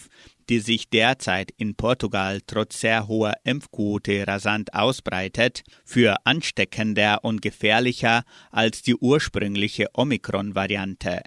die 0.48 0.60
sich 0.60 0.90
derzeit 0.90 1.52
in 1.58 1.76
Portugal 1.76 2.40
trotz 2.48 2.80
sehr 2.80 3.10
hoher 3.10 3.34
Impfquote 3.44 4.26
rasant 4.26 4.74
ausbreitet, 4.74 5.64
für 5.84 6.16
ansteckender 6.24 7.26
und 7.26 7.42
gefährlicher 7.42 8.24
als 8.52 8.84
die 8.84 8.96
ursprüngliche 8.96 9.88
Omikron-Variante. 9.94 11.24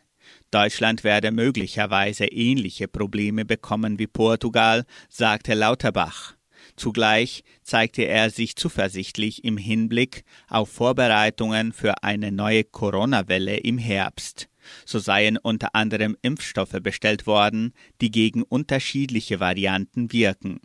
Deutschland 0.51 1.05
werde 1.05 1.31
möglicherweise 1.31 2.25
ähnliche 2.25 2.89
Probleme 2.89 3.45
bekommen 3.45 3.99
wie 3.99 4.07
Portugal, 4.07 4.87
sagte 5.11 5.53
Lauterbach. 5.53 6.36
Zugleich 6.77 7.43
zeigte 7.63 8.03
er 8.03 8.31
sich 8.31 8.57
zuversichtlich 8.57 9.45
im 9.45 9.57
Hinblick 9.57 10.25
auf 10.49 10.71
Vorbereitungen 10.71 11.73
für 11.73 12.03
eine 12.03 12.31
neue 12.33 12.65
Corona-Welle 12.65 13.57
im 13.57 13.79
Herbst. 13.79 14.49
So 14.85 14.99
seien 14.99 15.39
unter 15.39 15.75
anderem 15.75 16.17
Impfstoffe 16.23 16.77
bestellt 16.83 17.27
worden, 17.27 17.73
die 18.01 18.11
gegen 18.11 18.43
unterschiedliche 18.43 19.41
Varianten 19.41 20.13
wirken. 20.13 20.61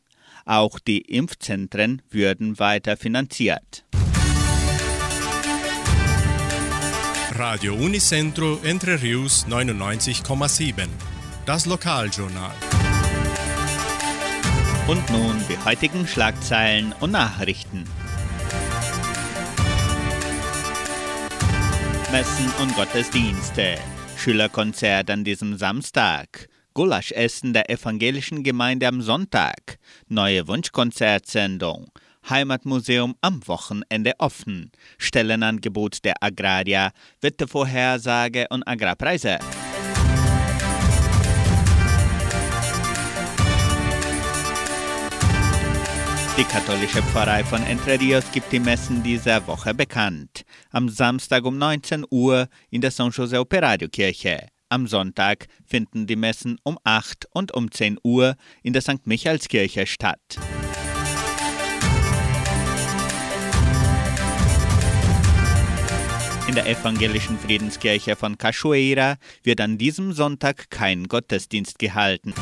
Auch 0.45 0.80
die 0.80 1.02
Impfzentren 1.02 2.02
würden 2.10 2.60
weiter 2.60 2.97
finanziert. 2.97 3.86
Radio 7.34 7.76
Unicentro 7.76 8.60
Entre 8.63 9.02
Rius 9.02 9.45
99,7. 9.47 10.88
Das 11.45 11.65
Lokaljournal. 11.65 12.52
Und 14.88 15.10
nun 15.10 15.38
die 15.48 15.58
heutigen 15.63 16.08
Schlagzeilen 16.08 16.94
und 17.00 17.12
Nachrichten. 17.12 17.86
Messen 22.12 22.52
und 22.62 22.76
Gottesdienste. 22.76 23.78
Schülerkonzert 24.17 25.10
an 25.10 25.24
diesem 25.24 25.58
Samstag. 25.58 26.50
Gulaschessen 26.74 27.54
der 27.54 27.70
evangelischen 27.70 28.44
Gemeinde 28.44 28.88
am 28.88 29.02
Sonntag. 29.02 29.78
Neue 30.08 30.48
Wunschkonzertsendung. 30.48 31.91
Heimatmuseum 32.30 33.15
am 33.22 33.48
Wochenende 33.48 34.13
offen. 34.17 34.72
Stellenangebot 34.98 36.04
der 36.04 36.15
Agraria, 36.22 36.91
Wettervorhersage 37.22 38.48
und 38.50 38.67
Agrarpreise. 38.67 39.39
Die 46.41 46.47
katholische 46.47 47.04
Pfarrei 47.04 47.43
von 47.43 47.62
Entre 47.67 47.99
Rios 47.99 48.23
gibt 48.32 48.51
die 48.51 48.60
Messen 48.60 49.04
dieser 49.04 49.45
Woche 49.45 49.75
bekannt. 49.75 50.41
Am 50.71 50.89
Samstag 50.89 51.45
um 51.45 51.60
19 51.60 52.04
Uhr 52.10 52.47
in 52.71 52.82
der 52.82 52.89
San 52.89 53.12
José 53.12 53.39
Operario 53.39 53.88
Kirche. 53.88 54.47
Am 54.67 54.88
Sonntag 54.88 55.45
finden 55.67 56.08
die 56.08 56.15
Messen 56.15 56.58
um 56.63 56.80
8 56.84 57.27
und 57.32 57.54
um 57.54 57.69
10 57.69 57.99
Uhr 58.04 58.38
in 58.63 58.73
der 58.73 58.82
St. 58.82 59.06
Michaelskirche 59.06 59.86
statt. 59.86 60.39
In 66.47 66.56
der 66.56 66.65
evangelischen 66.65 67.38
Friedenskirche 67.38 68.15
von 68.15 68.39
Cachoeira 68.39 69.17
wird 69.43 69.62
an 69.62 69.77
diesem 69.77 70.12
Sonntag 70.12 70.71
kein 70.71 71.08
Gottesdienst 71.08 71.77
gehalten. 71.77 72.34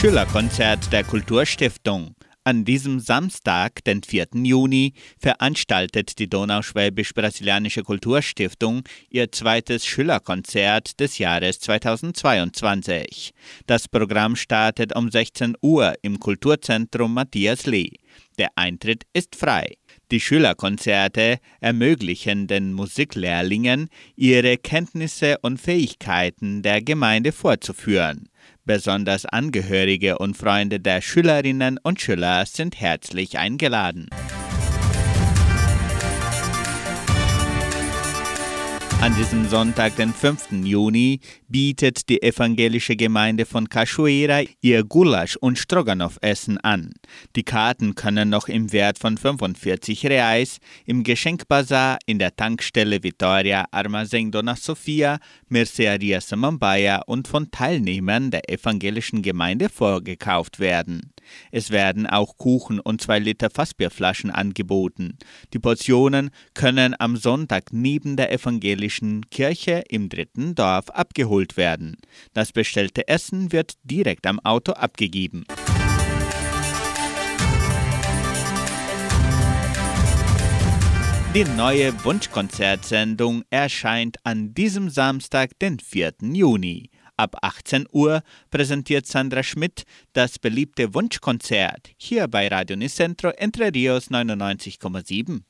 Schülerkonzert 0.00 0.90
der 0.94 1.04
Kulturstiftung. 1.04 2.14
An 2.42 2.64
diesem 2.64 3.00
Samstag, 3.00 3.84
den 3.84 4.02
4. 4.02 4.28
Juni, 4.32 4.94
veranstaltet 5.18 6.18
die 6.18 6.26
Donauschwäbisch-Brasilianische 6.26 7.82
Kulturstiftung 7.82 8.82
ihr 9.10 9.30
zweites 9.30 9.84
Schülerkonzert 9.84 10.98
des 11.00 11.18
Jahres 11.18 11.60
2022. 11.60 13.34
Das 13.66 13.88
Programm 13.88 14.36
startet 14.36 14.96
um 14.96 15.10
16 15.10 15.54
Uhr 15.60 15.92
im 16.00 16.18
Kulturzentrum 16.18 17.12
Matthias 17.12 17.66
Lee. 17.66 17.90
Der 18.38 18.48
Eintritt 18.54 19.04
ist 19.12 19.36
frei. 19.36 19.74
Die 20.10 20.20
Schülerkonzerte 20.20 21.40
ermöglichen 21.60 22.46
den 22.46 22.72
Musiklehrlingen, 22.72 23.90
ihre 24.16 24.56
Kenntnisse 24.56 25.36
und 25.42 25.60
Fähigkeiten 25.60 26.62
der 26.62 26.80
Gemeinde 26.80 27.32
vorzuführen. 27.32 28.29
Besonders 28.64 29.26
Angehörige 29.26 30.18
und 30.18 30.36
Freunde 30.36 30.80
der 30.80 31.00
Schülerinnen 31.00 31.78
und 31.82 32.00
Schüler 32.00 32.46
sind 32.46 32.80
herzlich 32.80 33.38
eingeladen. 33.38 34.08
An 39.02 39.16
diesem 39.16 39.48
Sonntag, 39.48 39.96
den 39.96 40.12
5. 40.12 40.62
Juni, 40.62 41.20
bietet 41.48 42.10
die 42.10 42.22
evangelische 42.22 42.96
Gemeinde 42.96 43.46
von 43.46 43.66
Cachoeira 43.66 44.42
ihr 44.60 44.84
Gulasch- 44.84 45.38
und 45.38 45.58
Stroganoff-Essen 45.58 46.58
an. 46.58 46.92
Die 47.34 47.42
Karten 47.42 47.94
können 47.94 48.28
noch 48.28 48.48
im 48.48 48.72
Wert 48.72 48.98
von 48.98 49.16
45 49.16 50.04
Reais 50.04 50.58
im 50.84 51.02
Geschenkbazar 51.02 51.98
in 52.04 52.18
der 52.18 52.36
Tankstelle 52.36 53.02
Vitoria 53.02 53.64
Armazém 53.72 54.30
Dona 54.30 54.54
Sofia, 54.54 55.18
Mercearia 55.48 56.20
Samambaia 56.20 57.00
und 57.06 57.26
von 57.26 57.50
Teilnehmern 57.50 58.30
der 58.30 58.50
evangelischen 58.50 59.22
Gemeinde 59.22 59.70
vorgekauft 59.70 60.60
werden. 60.60 61.14
Es 61.50 61.70
werden 61.70 62.06
auch 62.06 62.36
Kuchen 62.36 62.80
und 62.80 63.00
zwei 63.00 63.18
Liter 63.18 63.50
Fassbierflaschen 63.50 64.30
angeboten. 64.30 65.18
Die 65.52 65.58
Portionen 65.58 66.30
können 66.54 66.94
am 66.98 67.16
Sonntag 67.16 67.72
neben 67.72 68.16
der 68.16 68.32
evangelischen 68.32 69.28
Kirche 69.30 69.82
im 69.88 70.08
dritten 70.08 70.54
Dorf 70.54 70.90
abgeholt 70.90 71.56
werden. 71.56 71.96
Das 72.32 72.52
bestellte 72.52 73.08
Essen 73.08 73.52
wird 73.52 73.74
direkt 73.84 74.26
am 74.26 74.40
Auto 74.40 74.72
abgegeben. 74.72 75.44
Die 81.32 81.44
neue 81.44 81.92
Wunschkonzertsendung 82.04 83.44
erscheint 83.50 84.16
an 84.24 84.52
diesem 84.52 84.90
Samstag, 84.90 85.56
den 85.60 85.78
4. 85.78 86.14
Juni. 86.22 86.90
Ab 87.20 87.36
18 87.42 87.86
Uhr 87.92 88.22
präsentiert 88.50 89.06
Sandra 89.06 89.42
Schmidt 89.42 89.82
das 90.14 90.38
beliebte 90.38 90.94
Wunschkonzert 90.94 91.90
hier 91.98 92.28
bei 92.28 92.48
Radio 92.48 92.76
Nicentro 92.76 93.28
Entre 93.28 93.74
Rios 93.74 94.10
99,7. 94.10 95.42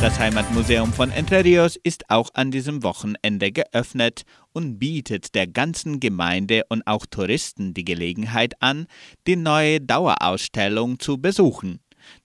Das 0.00 0.18
Heimatmuseum 0.18 0.92
von 0.92 1.12
Entre 1.12 1.44
Rios 1.44 1.76
ist 1.76 2.10
auch 2.10 2.30
an 2.34 2.50
diesem 2.50 2.82
Wochenende 2.82 3.52
geöffnet 3.52 4.24
und 4.52 4.80
bietet 4.80 5.36
der 5.36 5.46
ganzen 5.46 6.00
Gemeinde 6.00 6.64
und 6.68 6.84
auch 6.88 7.06
Touristen 7.06 7.74
die 7.74 7.84
Gelegenheit 7.84 8.60
an, 8.60 8.88
die 9.28 9.36
neue 9.36 9.80
Dauerausstellung 9.80 10.98
zu 10.98 11.18
besuchen. 11.18 11.78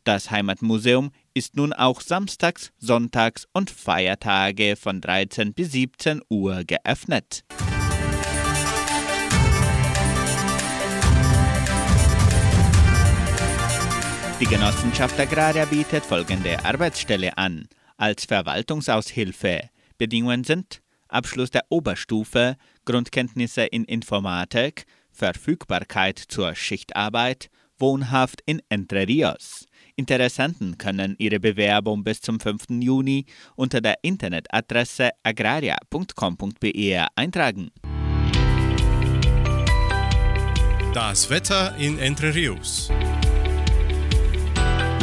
Das 0.03 0.31
Heimatmuseum 0.31 1.11
ist 1.33 1.55
nun 1.55 1.73
auch 1.73 2.01
samstags, 2.01 2.71
sonntags 2.77 3.47
und 3.53 3.69
Feiertage 3.69 4.75
von 4.75 5.01
13 5.01 5.53
bis 5.53 5.71
17 5.71 6.21
Uhr 6.29 6.63
geöffnet. 6.63 7.43
Die 14.39 14.45
Genossenschaft 14.45 15.19
Agraria 15.19 15.65
bietet 15.65 16.05
folgende 16.05 16.63
Arbeitsstelle 16.65 17.37
an. 17.37 17.67
Als 17.95 18.25
Verwaltungsaushilfe. 18.25 19.69
Bedingungen 19.97 20.43
sind 20.43 20.81
Abschluss 21.07 21.51
der 21.51 21.63
Oberstufe, 21.69 22.57
Grundkenntnisse 22.85 23.63
in 23.63 23.85
Informatik, 23.85 24.85
Verfügbarkeit 25.11 26.19
zur 26.19 26.55
Schichtarbeit, 26.55 27.49
wohnhaft 27.77 28.41
in 28.45 28.61
Entre 28.69 29.07
Rios. 29.07 29.65
Interessenten 29.95 30.77
können 30.77 31.15
ihre 31.19 31.39
Bewerbung 31.39 32.03
bis 32.03 32.21
zum 32.21 32.39
5. 32.39 32.65
Juni 32.81 33.25
unter 33.55 33.79
der 33.79 33.95
Internetadresse 34.01 35.11
agraria.com.br 35.23 37.07
eintragen. 37.15 37.71
Das 40.93 41.29
Wetter 41.29 41.75
in 41.77 41.97
Entre 41.99 42.33
Rios. 42.33 42.91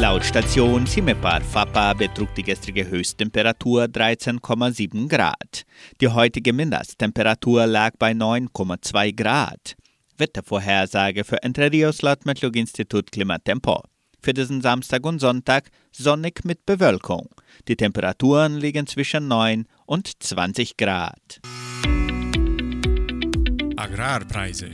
Laut 0.01 0.25
Station 0.25 0.87
Cimepar 0.87 1.43
Fapa 1.43 1.93
betrug 1.93 2.35
die 2.35 2.43
gestrige 2.43 2.89
Höchsttemperatur 2.89 3.85
13,7 3.85 5.09
Grad. 5.09 5.65
Die 6.01 6.09
heutige 6.09 6.53
Mindesttemperatur 6.53 7.67
lag 7.67 7.93
bei 7.99 8.13
9,2 8.13 9.15
Grad. 9.15 9.77
Wettervorhersage 10.17 11.25
für 11.25 11.43
Entre 11.43 11.71
Rios 11.71 12.03
laut 12.03 12.25
Metlog-Institut 12.25 13.13
Klimatempo. 13.13 13.83
Für 14.23 14.35
diesen 14.35 14.61
Samstag 14.61 15.07
und 15.07 15.19
Sonntag 15.19 15.71
sonnig 15.93 16.45
mit 16.45 16.67
Bewölkung. 16.67 17.29
Die 17.69 17.77
Temperaturen 17.77 18.57
liegen 18.57 18.87
zwischen 18.87 19.29
9 19.29 19.67
und 19.87 20.23
20 20.23 20.77
Grad. 20.77 21.41
Agrarpreise. 23.77 24.71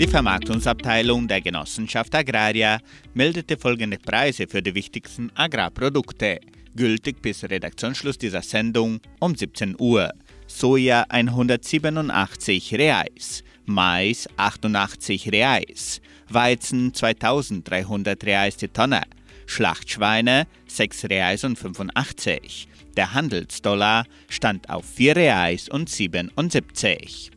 Die 0.00 0.06
Vermarktungsabteilung 0.06 1.28
der 1.28 1.40
Genossenschaft 1.40 2.14
Agraria 2.14 2.78
meldete 3.14 3.56
folgende 3.56 3.98
Preise 3.98 4.46
für 4.46 4.62
die 4.62 4.74
wichtigsten 4.74 5.30
Agrarprodukte, 5.34 6.40
gültig 6.76 7.22
bis 7.22 7.44
Redaktionsschluss 7.44 8.18
dieser 8.18 8.42
Sendung 8.42 9.00
um 9.18 9.34
17 9.34 9.76
Uhr. 9.78 10.12
Soja 10.46 11.04
187 11.08 12.74
Reais, 12.74 13.44
Mais 13.64 14.28
88 14.36 15.32
Reais, 15.32 16.00
Weizen 16.32 16.94
2300 16.94 18.24
Reais 18.24 18.56
die 18.56 18.68
Tonne, 18.68 19.02
Schlachtschweine 19.46 20.46
6 20.66 21.04
Reais 21.06 21.44
und 21.44 21.58
85. 21.58 22.68
Der 22.96 23.14
Handelsdollar 23.14 24.04
stand 24.28 24.70
auf 24.70 24.84
4 24.84 25.16
Reais 25.16 25.68
und 25.68 25.88
77. 25.88 27.30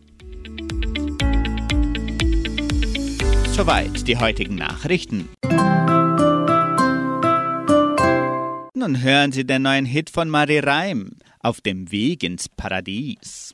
Soweit 3.51 4.07
die 4.07 4.17
heutigen 4.17 4.55
Nachrichten. 4.55 5.29
Nun 8.75 9.01
hören 9.01 9.31
Sie 9.31 9.45
den 9.45 9.61
neuen 9.61 9.85
Hit 9.85 10.09
von 10.09 10.27
Marie 10.27 10.59
Reim 10.59 11.11
auf 11.39 11.61
dem 11.61 11.91
Weg 11.91 12.23
ins 12.23 12.49
Paradies. 12.49 13.53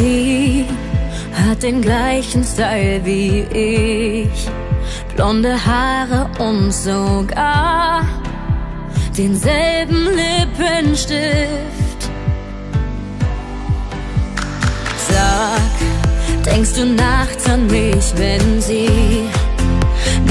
Sie 0.00 0.64
hat 1.34 1.62
den 1.62 1.82
gleichen 1.82 2.42
Style 2.42 3.04
wie 3.04 3.40
ich. 3.52 4.48
Blonde 5.14 5.54
Haare 5.66 6.30
und 6.38 6.72
sogar 6.72 8.06
denselben 9.18 10.06
Lippenstift. 10.20 12.00
Sag, 15.10 15.74
denkst 16.46 16.72
du 16.76 16.86
nachts 16.86 17.46
an 17.50 17.66
mich, 17.66 18.14
wenn 18.16 18.62
sie 18.62 19.28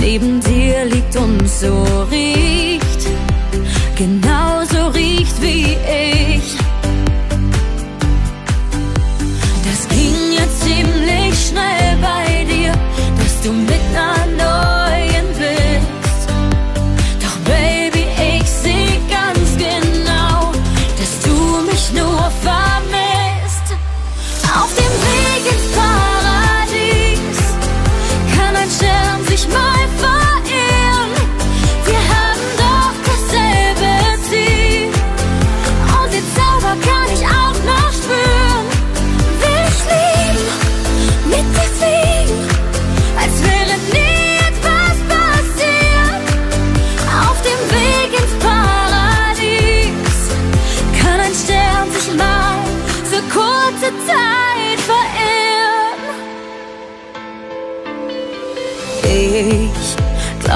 neben 0.02 0.40
dir 0.40 0.86
liegt 0.86 1.16
und 1.16 1.48
so 1.48 1.86
riecht? 2.10 3.02
Genauso 3.96 4.88
riecht 4.88 5.40
wie 5.44 5.78
ich. 5.86 6.59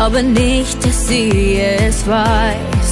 Glaube 0.10 0.24
nicht, 0.24 0.86
dass 0.86 1.08
sie 1.08 1.62
es 1.62 2.06
weiß, 2.06 2.90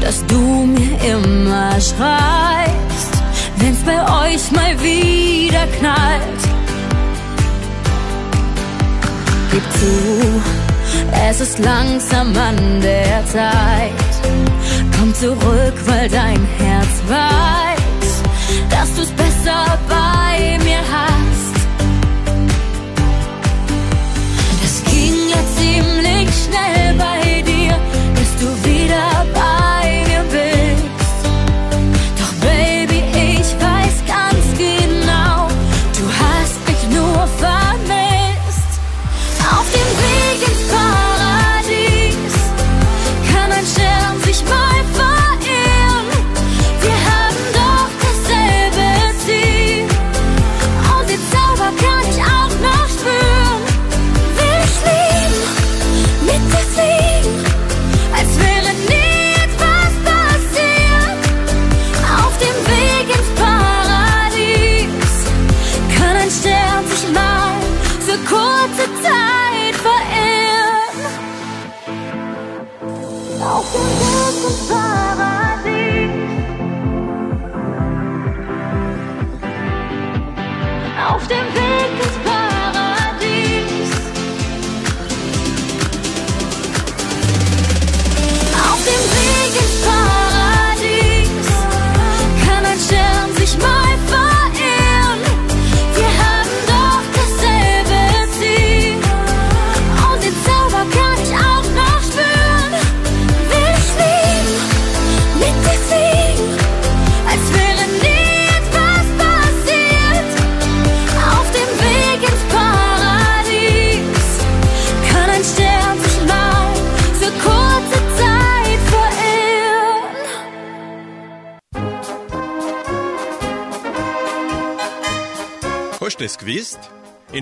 dass 0.00 0.26
du 0.26 0.66
mir 0.66 0.98
immer 1.12 1.70
schreibst, 1.74 3.12
wenn's 3.58 3.78
bei 3.84 4.00
euch 4.24 4.50
mal 4.50 4.74
wieder 4.82 5.64
knallt. 5.78 6.42
Gib 9.52 9.62
zu, 9.78 10.42
es 11.28 11.40
ist 11.40 11.60
langsam 11.60 12.36
an 12.36 12.80
der 12.80 13.24
Zeit. 13.26 14.10
Komm 14.98 15.14
zurück, 15.14 15.76
weil 15.86 16.08
dein 16.08 16.44
Herz 16.58 16.94
weiß, 17.06 18.22
dass 18.70 18.92
du's 18.96 19.12
besser 19.12 19.78
bei 19.88 20.58
dem 20.58 20.66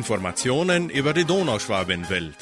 Informationen 0.06 0.88
über 0.88 1.12
die 1.12 1.24
Donauschwabenwelt. 1.24 2.36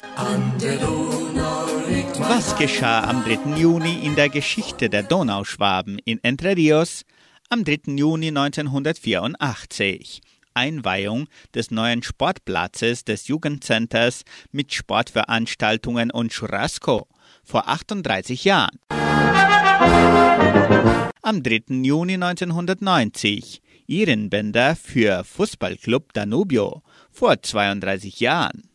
Was 2.19 2.55
geschah 2.59 3.03
am 3.05 3.23
3. 3.25 3.57
Juni 3.57 4.05
in 4.05 4.15
der 4.15 4.29
Geschichte 4.29 4.87
der 4.87 5.01
Donauschwaben 5.01 5.97
in 6.05 6.23
Entre 6.23 6.55
Rios? 6.55 7.05
Am 7.49 7.63
3. 7.63 7.95
Juni 7.95 8.27
1984. 8.27 10.21
Einweihung 10.53 11.25
des 11.55 11.71
neuen 11.71 12.03
Sportplatzes 12.03 13.03
des 13.03 13.27
Jugendcenters 13.29 14.25
mit 14.51 14.71
Sportveranstaltungen 14.71 16.11
und 16.11 16.33
Churrasco 16.33 17.07
vor 17.43 17.67
38 17.67 18.43
Jahren. 18.43 18.77
Am 21.23 21.41
3. 21.41 21.63
Juni 21.81 22.13
1990 22.13 23.63
Ehrenbänder 23.87 24.75
für 24.75 25.23
Fußballclub 25.23 26.13
Danubio 26.13 26.81
vor 27.15 27.41
32 27.41 28.19
Jahren. 28.19 28.69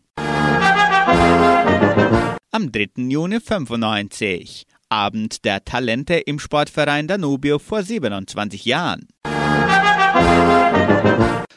Am 2.50 2.72
3. 2.72 2.88
Juni 2.96 3.38
95 3.38 4.66
Abend 4.88 5.44
der 5.44 5.64
Talente 5.64 6.14
im 6.14 6.38
Sportverein 6.38 7.06
Danubio 7.06 7.58
vor 7.58 7.82
27 7.82 8.64
Jahren. 8.64 9.06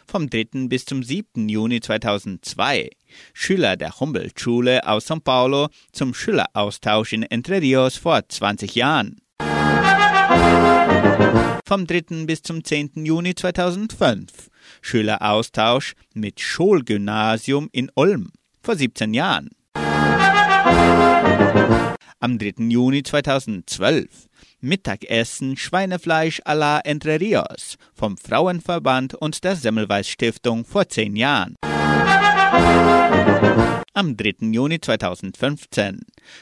Vom 0.05 0.29
3. 0.29 0.67
bis 0.67 0.85
zum 0.85 1.01
7. 1.01 1.49
Juni 1.49 1.79
2002 1.79 2.89
Schüler 3.33 3.77
der 3.77 3.99
Humboldt-Schule 3.99 4.85
aus 4.85 5.09
São 5.09 5.21
Paulo 5.21 5.69
zum 5.91 6.13
Schüleraustausch 6.13 7.13
in 7.13 7.23
Entre 7.23 7.61
Rios 7.61 7.95
vor 7.95 8.21
20 8.27 8.75
Jahren. 8.75 9.22
Vom 11.65 11.87
3. 11.87 12.25
bis 12.25 12.41
zum 12.41 12.61
10. 12.61 13.05
Juni 13.05 13.35
2005 13.35 14.49
Schüleraustausch 14.81 15.93
mit 16.13 16.41
Schulgymnasium 16.41 17.69
in 17.71 17.89
Ulm 17.95 18.33
vor 18.61 18.75
17 18.75 19.13
Jahren. 19.13 19.49
Am 22.19 22.37
3. 22.37 22.65
Juni 22.67 23.01
2012 23.03 24.27
Mittagessen 24.59 25.55
Schweinefleisch 25.55 26.41
à 26.41 26.53
la 26.53 26.81
Entre 26.83 27.17
Rios 27.17 27.77
vom 27.93 28.17
Frauenverband 28.17 29.15
und 29.15 29.41
der 29.45 29.55
Semmelweis 29.55 30.09
Stiftung 30.09 30.65
vor 30.65 30.89
10 30.89 31.15
Jahren. 31.15 31.55
Am 33.95 34.17
3. 34.17 34.51
Juni 34.51 34.81
2015 34.81 35.99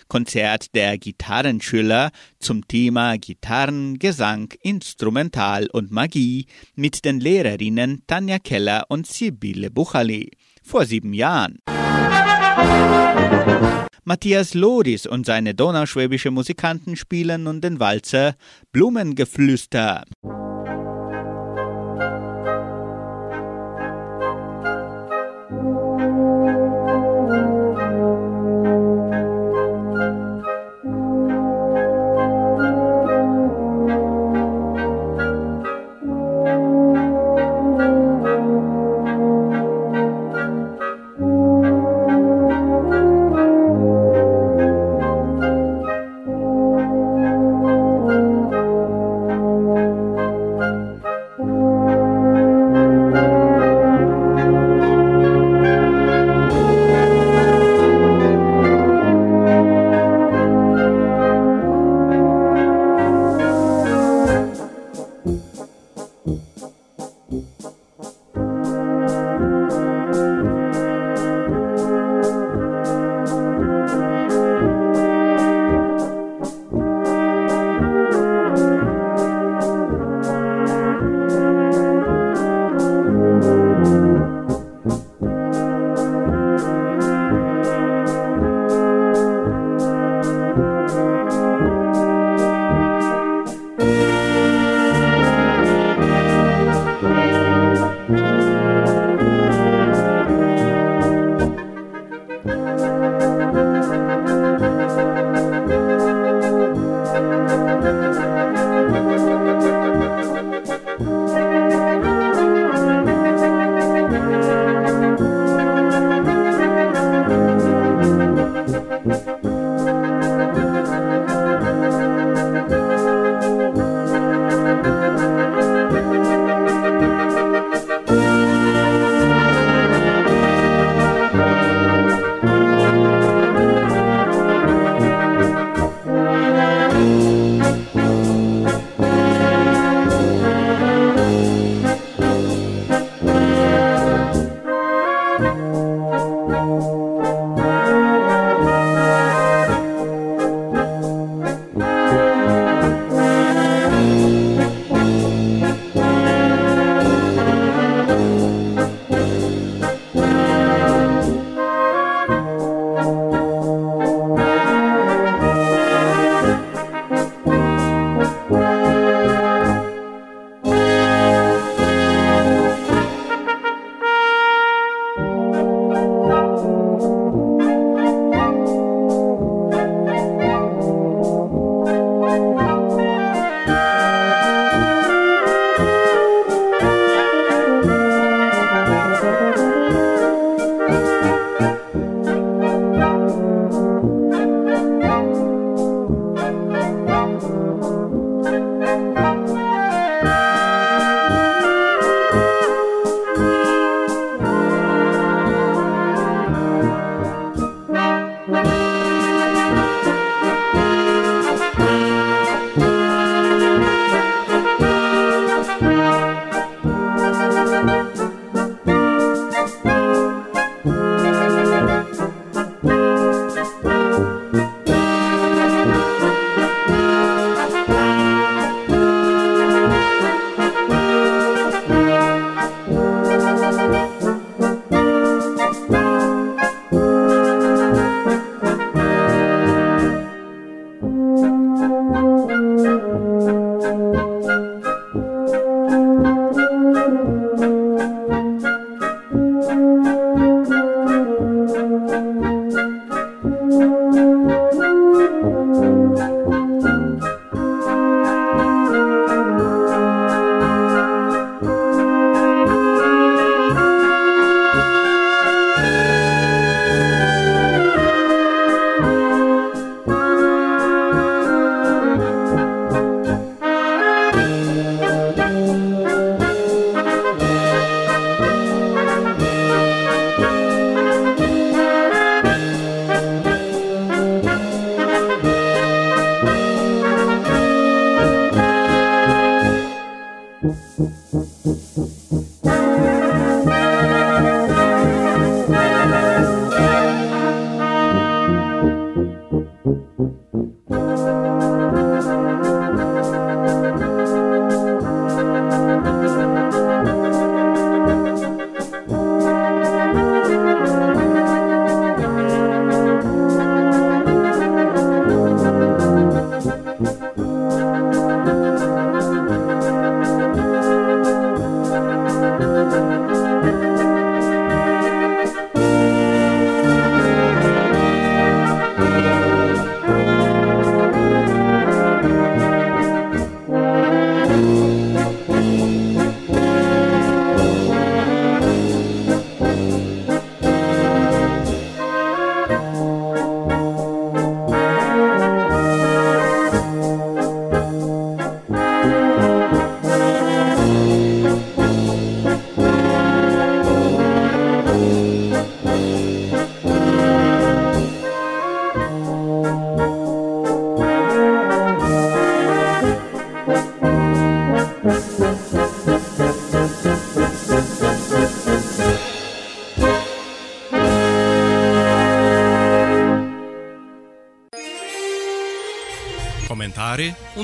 Konzert 0.07 0.73
der 0.73 0.97
Gitarrenschüler 0.97 2.11
zum 2.39 2.65
Thema 2.65 3.17
Gitarren, 3.17 3.99
Gesang, 3.99 4.53
Instrumental 4.61 5.67
und 5.73 5.91
Magie 5.91 6.45
mit 6.75 7.03
den 7.03 7.19
Lehrerinnen 7.19 8.03
Tanja 8.07 8.39
Keller 8.39 8.85
und 8.87 9.05
Sibylle 9.05 9.69
Buchali 9.69 10.31
vor 10.63 10.85
sieben 10.85 11.13
Jahren. 11.13 11.59
Matthias 14.05 14.53
Lodis 14.53 15.05
und 15.05 15.25
seine 15.25 15.53
donauschwäbische 15.53 16.31
Musikanten 16.31 16.95
spielen 16.95 17.43
nun 17.43 17.59
den 17.59 17.81
Walzer 17.81 18.35
Blumengeflüster. 18.71 20.05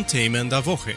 Themen 0.07 0.49
der 0.49 0.65
Woche. 0.65 0.95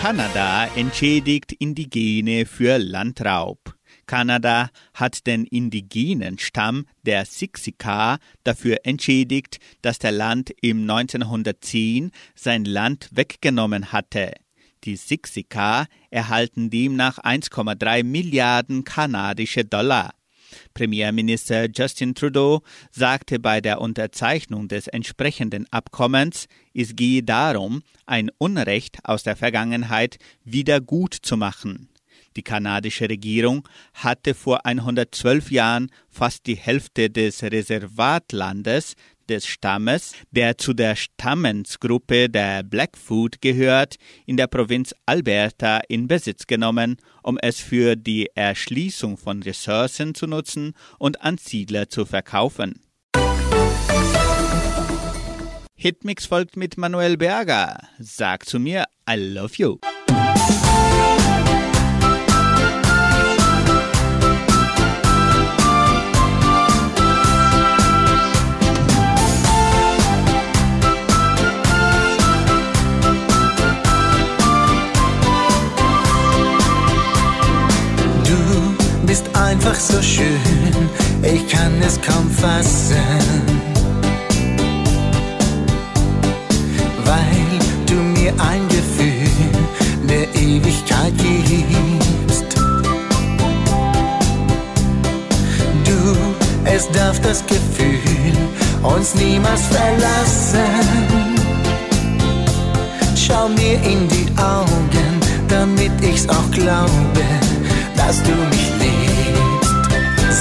Kanada 0.00 0.66
entschädigt 0.76 1.50
Indigene 1.52 2.46
für 2.46 2.78
Landraub. 2.78 3.74
Kanada 4.06 4.70
hat 4.94 5.26
den 5.26 5.44
indigenen 5.44 6.38
Stamm 6.38 6.86
der 7.02 7.24
Siksika 7.24 8.18
dafür 8.44 8.78
entschädigt, 8.84 9.58
dass 9.82 9.98
der 9.98 10.12
Land 10.12 10.54
im 10.60 10.82
1910 10.88 12.12
sein 12.36 12.64
Land 12.64 13.08
weggenommen 13.12 13.90
hatte. 13.90 14.32
Die 14.84 14.96
Siksika 14.96 15.86
erhalten 16.10 16.70
demnach 16.70 17.18
1,3 17.18 18.04
Milliarden 18.04 18.84
kanadische 18.84 19.64
Dollar. 19.64 20.12
Premierminister 20.74 21.68
Justin 21.74 22.14
Trudeau 22.14 22.62
sagte 22.90 23.38
bei 23.38 23.60
der 23.60 23.80
Unterzeichnung 23.80 24.68
des 24.68 24.88
entsprechenden 24.88 25.66
Abkommens, 25.70 26.46
es 26.74 26.96
gehe 26.96 27.22
darum, 27.22 27.82
ein 28.06 28.30
Unrecht 28.38 28.98
aus 29.04 29.22
der 29.22 29.36
Vergangenheit 29.36 30.18
wieder 30.44 30.80
gut 30.80 31.14
zu 31.14 31.36
machen. 31.36 31.88
Die 32.36 32.42
kanadische 32.42 33.08
Regierung 33.08 33.68
hatte 33.94 34.34
vor 34.34 34.64
112 34.64 35.50
Jahren 35.50 35.90
fast 36.08 36.46
die 36.46 36.56
Hälfte 36.56 37.10
des 37.10 37.42
Reservatlandes 37.42 38.94
des 39.32 39.46
Stammes, 39.46 40.12
der 40.30 40.58
zu 40.58 40.74
der 40.74 40.94
Stammensgruppe 40.94 42.28
der 42.28 42.62
Blackfoot 42.62 43.40
gehört, 43.40 43.96
in 44.26 44.36
der 44.36 44.46
Provinz 44.46 44.94
Alberta 45.06 45.80
in 45.88 46.06
Besitz 46.06 46.46
genommen, 46.46 46.96
um 47.22 47.38
es 47.40 47.58
für 47.58 47.96
die 47.96 48.28
Erschließung 48.34 49.16
von 49.16 49.42
Ressourcen 49.42 50.14
zu 50.14 50.26
nutzen 50.26 50.74
und 50.98 51.22
an 51.22 51.38
Siedler 51.38 51.88
zu 51.88 52.04
verkaufen. 52.04 52.80
Hitmix 55.74 56.26
folgt 56.26 56.56
mit 56.56 56.76
Manuel 56.76 57.16
Berger. 57.16 57.88
Sag 57.98 58.46
zu 58.46 58.60
mir, 58.60 58.84
I 59.08 59.16
love 59.16 59.54
you. 59.56 59.78
Du 79.12 79.18
bist 79.18 79.36
einfach 79.36 79.74
so 79.74 80.00
schön, 80.00 80.88
ich 81.22 81.46
kann 81.46 81.72
es 81.86 82.00
kaum 82.00 82.30
fassen. 82.30 82.96
Weil 87.04 87.58
du 87.84 87.94
mir 87.96 88.32
ein 88.38 88.66
Gefühl 88.68 89.28
der 90.08 90.34
Ewigkeit 90.34 91.12
gibst. 91.18 92.46
Du, 95.84 96.16
es 96.64 96.90
darf 96.92 97.20
das 97.20 97.44
Gefühl 97.46 98.32
uns 98.82 99.14
niemals 99.14 99.60
verlassen. 99.66 101.36
Schau 103.14 103.50
mir 103.50 103.74
in 103.74 104.08
die 104.08 104.32
Augen, 104.40 105.20
damit 105.48 105.92
ich's 106.00 106.26
auch 106.30 106.50
glaube, 106.50 107.20
dass 107.94 108.22
du 108.22 108.30
mich. 108.30 108.71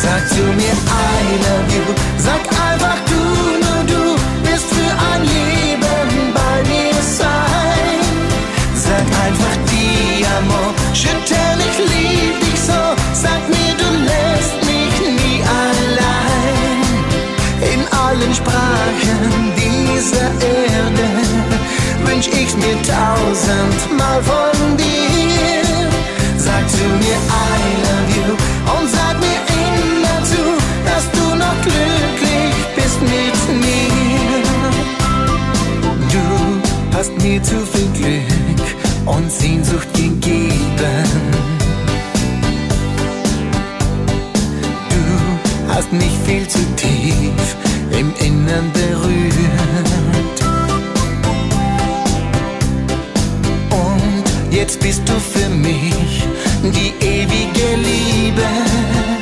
Sag 0.03 0.27
zu 0.29 0.41
mir 0.41 0.73
I 0.73 1.25
love 1.45 1.69
you, 1.75 1.85
sag 2.17 2.41
einfach 2.67 2.97
du, 3.11 3.21
nur 3.63 3.83
du 3.85 4.03
wirst 4.49 4.65
für 4.73 4.93
ein 5.11 5.21
Leben 5.21 6.33
bei 6.33 6.55
mir 6.71 6.95
sein. 7.19 8.01
Sag 8.73 9.05
einfach 9.25 9.55
die 9.71 10.25
Amor, 10.37 10.73
schüttel, 10.95 11.57
ich 11.69 11.77
lieb 11.91 12.39
dich 12.41 12.59
so, 12.59 12.81
sag 13.13 13.41
mir 13.53 13.73
du 13.81 13.89
lässt 14.09 14.57
mich 14.71 14.95
nie 15.19 15.43
allein. 15.69 16.89
In 17.73 17.81
allen 18.05 18.33
Sprachen 18.33 19.53
dieser 19.55 20.29
Erde 20.65 21.07
wünsch 22.05 22.27
ich's 22.27 22.55
mir 22.55 22.77
tausendmal 22.81 24.19
von 24.23 24.77
dir. 24.77 25.61
Sag 26.37 26.67
zu 26.71 26.85
mir 27.03 27.19
I 27.29 27.61
love 27.85 28.11
you 28.17 28.31
und 28.79 28.89
sag 28.89 29.19
mir 29.19 29.50
hast 37.01 37.17
mir 37.23 37.41
zu 37.41 37.57
viel 37.65 37.89
Glück 37.97 38.67
und 39.07 39.31
Sehnsucht 39.31 39.91
gegeben. 39.95 41.07
Du 44.91 45.73
hast 45.73 45.91
mich 45.91 46.11
viel 46.27 46.47
zu 46.47 46.59
tief 46.75 47.55
im 47.89 48.13
Innern 48.19 48.71
berührt. 48.71 50.41
Und 53.71 54.53
jetzt 54.53 54.79
bist 54.79 55.01
du 55.09 55.13
für 55.13 55.49
mich 55.49 56.23
die 56.61 56.93
ewige 57.03 57.77
Liebe. 57.77 59.20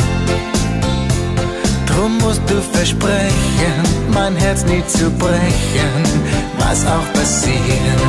Drum 2.00 2.18
musst 2.20 2.41
du 2.47 2.62
versprechen, 2.62 3.84
mein 4.14 4.34
Herz 4.38 4.64
nie 4.64 4.82
zu 4.88 5.12
brechen, 5.12 6.04
was 6.58 6.86
auch 6.86 7.12
passiert. 7.12 8.00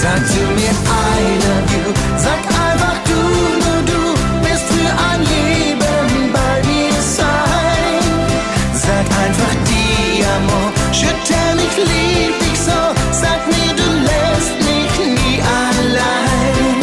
Sag 0.00 0.24
zu 0.28 0.42
mir 0.54 0.70
I 0.70 1.22
love 1.42 1.70
you, 1.74 1.92
sag 2.16 2.38
einfach 2.68 2.98
du, 3.10 3.20
nur 3.64 3.80
du 3.90 4.00
wirst 4.46 4.66
für 4.74 4.92
ein 5.10 5.20
Leben 5.34 6.32
bei 6.32 6.54
mir 6.70 7.00
sein. 7.18 8.04
Sag 8.74 9.06
einfach 9.24 9.54
die 9.70 10.24
Amor, 10.36 10.70
schüttel, 10.92 11.56
ich 11.66 11.76
lieb 11.90 12.38
dich 12.44 12.60
so, 12.60 12.80
sag 13.10 13.40
mir 13.48 13.72
du 13.74 13.88
lässt 14.08 14.56
mich 14.70 14.94
nie 15.18 15.40
allein. 15.66 16.78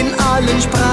In 0.00 0.08
allen 0.18 0.60
Sprachen 0.60 0.91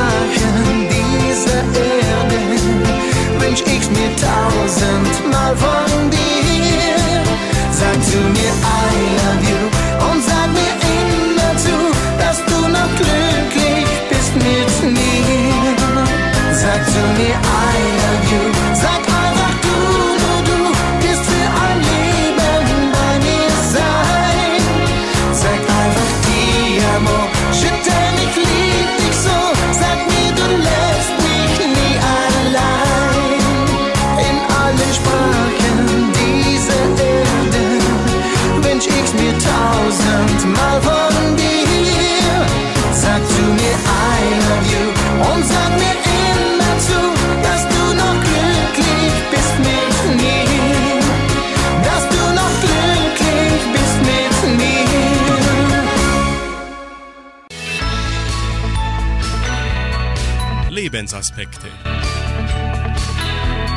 Lebensaspekte. 61.39 61.67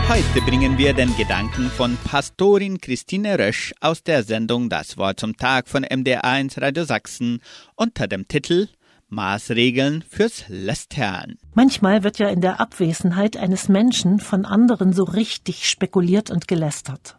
Heute 0.08 0.44
bringen 0.44 0.76
wir 0.78 0.92
den 0.92 1.14
Gedanken 1.16 1.70
von 1.70 1.96
Pastorin 2.04 2.80
Christine 2.80 3.38
Rösch 3.38 3.72
aus 3.80 4.02
der 4.02 4.24
Sendung 4.24 4.68
Das 4.68 4.98
Wort 4.98 5.20
zum 5.20 5.36
Tag 5.36 5.68
von 5.68 5.84
MDR1 5.84 6.60
Radio 6.60 6.84
Sachsen 6.84 7.40
unter 7.76 8.08
dem 8.08 8.28
Titel 8.28 8.68
Maßregeln 9.08 10.02
fürs 10.08 10.44
Lästern. 10.48 11.38
Manchmal 11.54 12.02
wird 12.02 12.18
ja 12.18 12.28
in 12.28 12.40
der 12.40 12.60
Abwesenheit 12.60 13.36
eines 13.36 13.68
Menschen 13.68 14.20
von 14.20 14.44
anderen 14.44 14.92
so 14.92 15.04
richtig 15.04 15.68
spekuliert 15.68 16.30
und 16.30 16.48
gelästert. 16.48 17.16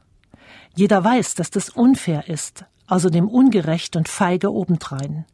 Jeder 0.75 1.03
weiß, 1.03 1.35
dass 1.35 1.51
das 1.51 1.69
unfair 1.69 2.27
ist, 2.27 2.65
außerdem 2.87 3.27
ungerecht 3.27 3.95
und 3.95 4.09
feige 4.09 4.51
obendrein. 4.51 5.25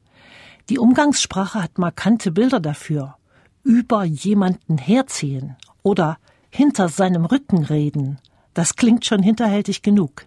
Die 0.69 0.77
Umgangssprache 0.77 1.63
hat 1.63 1.77
markante 1.77 2.31
Bilder 2.31 2.59
dafür. 2.59 3.15
Über 3.69 4.03
jemanden 4.03 4.79
herziehen 4.79 5.55
oder 5.83 6.17
hinter 6.49 6.89
seinem 6.89 7.23
Rücken 7.23 7.63
reden. 7.63 8.17
Das 8.55 8.75
klingt 8.75 9.05
schon 9.05 9.21
hinterhältig 9.21 9.83
genug. 9.83 10.25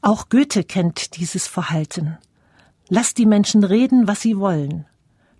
Auch 0.00 0.28
Goethe 0.28 0.62
kennt 0.62 1.16
dieses 1.16 1.48
Verhalten. 1.48 2.18
Lass 2.88 3.14
die 3.14 3.26
Menschen 3.26 3.64
reden, 3.64 4.06
was 4.06 4.20
sie 4.20 4.38
wollen. 4.38 4.86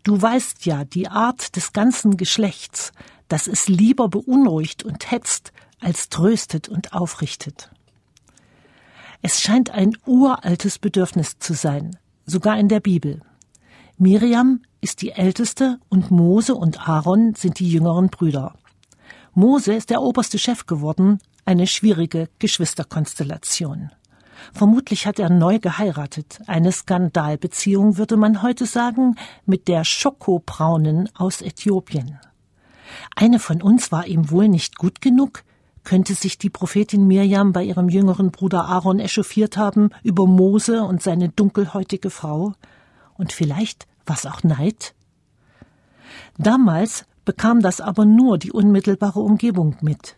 Du 0.03 0.21
weißt 0.21 0.67
ja 0.67 0.85
die 0.85 1.07
Art 1.07 1.55
des 1.55 1.73
ganzen 1.73 2.17
Geschlechts, 2.17 2.91
dass 3.29 3.47
es 3.47 3.69
lieber 3.69 4.09
beunruhigt 4.09 4.83
und 4.83 5.13
hetzt, 5.13 5.53
als 5.79 6.09
tröstet 6.09 6.69
und 6.69 6.93
aufrichtet. 6.93 7.71
Es 9.23 9.41
scheint 9.41 9.71
ein 9.71 9.97
uraltes 10.07 10.81
Bedürfnis 10.81 11.39
zu 11.39 11.55
sein, 11.55 11.97
sogar 12.27 12.59
in 12.59 12.67
der 12.67 12.81
Bibel. 12.81 13.23
Miriam 13.97 14.63
ist 14.81 15.03
die 15.03 15.13
älteste 15.13 15.79
und 15.89 16.11
Mose 16.11 16.55
und 16.55 16.89
Aaron 16.89 17.35
sind 17.35 17.59
die 17.59 17.71
jüngeren 17.71 18.09
Brüder. 18.09 18.55
Mose 19.35 19.75
ist 19.75 19.91
der 19.91 20.03
oberste 20.03 20.39
Chef 20.39 20.67
geworden, 20.67 21.19
eine 21.45 21.67
schwierige 21.67 22.29
Geschwisterkonstellation. 22.39 23.91
Vermutlich 24.53 25.07
hat 25.07 25.19
er 25.19 25.31
neu 25.31 25.59
geheiratet. 25.59 26.41
Eine 26.47 26.73
Skandalbeziehung 26.73 27.99
würde 27.99 28.17
man 28.17 28.43
heute 28.43 28.67
sagen, 28.67 29.17
mit 29.47 29.69
der 29.69 29.85
Schokobraunen 29.85 31.09
aus 31.15 31.43
Äthiopien. 31.43 32.19
Eine 33.15 33.39
von 33.39 33.63
uns 33.63 33.93
war 33.93 34.07
ihm 34.07 34.31
wohl 34.31 34.49
nicht 34.49 34.79
gut 34.79 35.01
genug? 35.01 35.45
Könnte 35.85 36.15
sich 36.15 36.39
die 36.39 36.51
Prophetin 36.51 37.07
Mirjam 37.07 37.53
bei 37.53 37.65
ihrem 37.65 37.89
jüngeren 37.89 38.31
Bruder 38.31 38.67
Aaron 38.67 38.99
echauffiert 38.99 39.57
haben 39.57 39.91
über 40.03 40.27
Mose 40.27 40.83
und 40.83 41.03
seine 41.03 41.29
dunkelhäutige 41.29 42.11
Frau? 42.11 42.55
Und 43.15 43.33
vielleicht 43.33 43.87
was 44.11 44.27
auch 44.27 44.43
Neid? 44.43 44.93
Damals 46.37 47.05
bekam 47.25 47.63
das 47.63 47.81
aber 47.81 48.05
nur 48.05 48.39
die 48.39 48.51
unmittelbare 48.51 49.21
Umgebung 49.21 49.77
mit. 49.83 50.17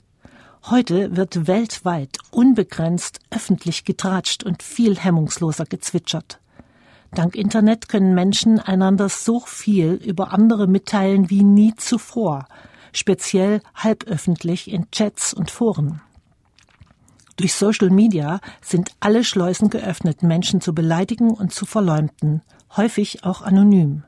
Heute 0.71 1.15
wird 1.15 1.47
weltweit 1.47 2.17
unbegrenzt 2.31 3.21
öffentlich 3.31 3.85
getratscht 3.85 4.45
und 4.45 4.63
viel 4.63 4.99
hemmungsloser 4.99 5.67
gezwitschert. 5.67 6.41
Dank 7.11 7.37
Internet 7.37 7.91
können 7.91 8.15
Menschen 8.15 8.59
einander 8.59 9.11
so 9.11 9.41
viel 9.41 9.93
über 9.93 10.33
andere 10.33 10.67
mitteilen 10.67 11.29
wie 11.29 11.45
nie 11.45 11.75
zuvor, 11.77 12.47
speziell 12.95 13.61
halböffentlich 13.75 14.71
in 14.71 14.91
Chats 14.91 15.35
und 15.35 15.51
Foren. 15.51 16.01
Durch 17.37 17.53
Social 17.53 17.91
Media 17.91 18.41
sind 18.63 18.93
alle 19.01 19.25
Schleusen 19.25 19.69
geöffnet, 19.69 20.23
Menschen 20.23 20.63
zu 20.63 20.75
beleidigen 20.75 21.33
und 21.33 21.53
zu 21.53 21.67
verleumden, 21.67 22.41
häufig 22.77 23.25
auch 23.25 23.43
anonym. 23.43 24.05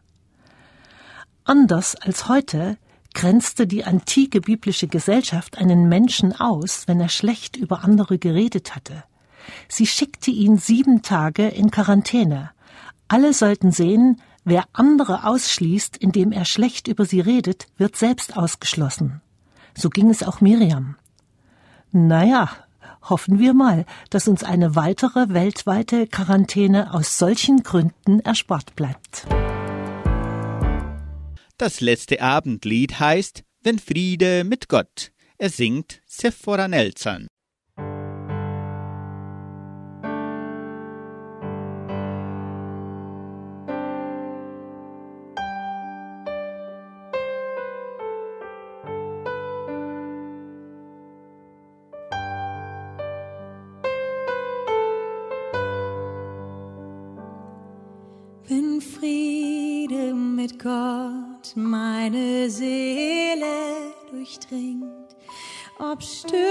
Anders 1.45 1.95
als 1.97 2.29
heute 2.29 2.79
grenzte 3.13 3.67
die 3.67 3.85
antike 3.85 4.41
biblische 4.41 4.89
Gesellschaft 4.89 5.59
einen 5.59 5.89
Menschen 5.89 6.39
aus, 6.39 6.89
wenn 6.89 7.01
er 7.01 7.09
schlecht 7.09 7.57
über 7.57 7.85
andere 7.85 8.19
geredet 8.19 8.75
hatte. 8.75 9.05
Sie 9.69 9.87
schickte 9.87 10.31
ihn 10.31 10.57
sieben 10.57 11.03
Tage 11.03 11.49
in 11.49 11.71
Quarantäne. 11.71 12.51
Alle 13.09 13.33
sollten 13.35 13.73
sehen, 13.73 14.21
wer 14.45 14.65
andere 14.73 15.27
ausschließt, 15.27 15.97
indem 15.97 16.33
er 16.33 16.45
schlecht 16.45 16.89
über 16.89 17.05
sie 17.05 17.21
redet, 17.21 17.67
wird 17.77 17.97
selbst 17.97 18.37
ausgeschlossen. 18.37 19.21
So 19.77 19.91
ging 19.91 20.11
es 20.11 20.23
auch 20.23 20.41
Miriam. 20.41 20.97
Naja, 21.93 22.51
hoffen 23.11 23.39
wir 23.39 23.55
mal, 23.55 23.85
dass 24.11 24.29
uns 24.29 24.45
eine 24.45 24.77
weitere 24.77 25.31
weltweite 25.31 26.07
Quarantäne 26.07 26.95
aus 26.95 27.19
solchen 27.19 27.63
Gründen 27.63 28.21
erspart 28.21 28.77
bleibt. 28.77 29.27
Das 31.57 31.81
letzte 31.81 32.21
Abendlied 32.21 32.99
heißt 32.99 33.45
Wenn 33.63 33.79
Friede 33.79 34.45
mit 34.45 34.69
Gott. 34.69 35.13
Er 35.39 35.51
singt 35.51 36.03
Sephora 36.07 36.69
Nelson. 36.69 37.27
Friede 59.05 60.15
mit 60.15 60.59
Gott 60.59 61.53
meine 61.55 62.49
Seele 62.49 63.93
durchdringt, 64.11 65.15
ob 65.79 66.03
Stürme 66.03 66.44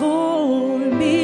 Mir 0.00 1.18
ist 1.18 1.23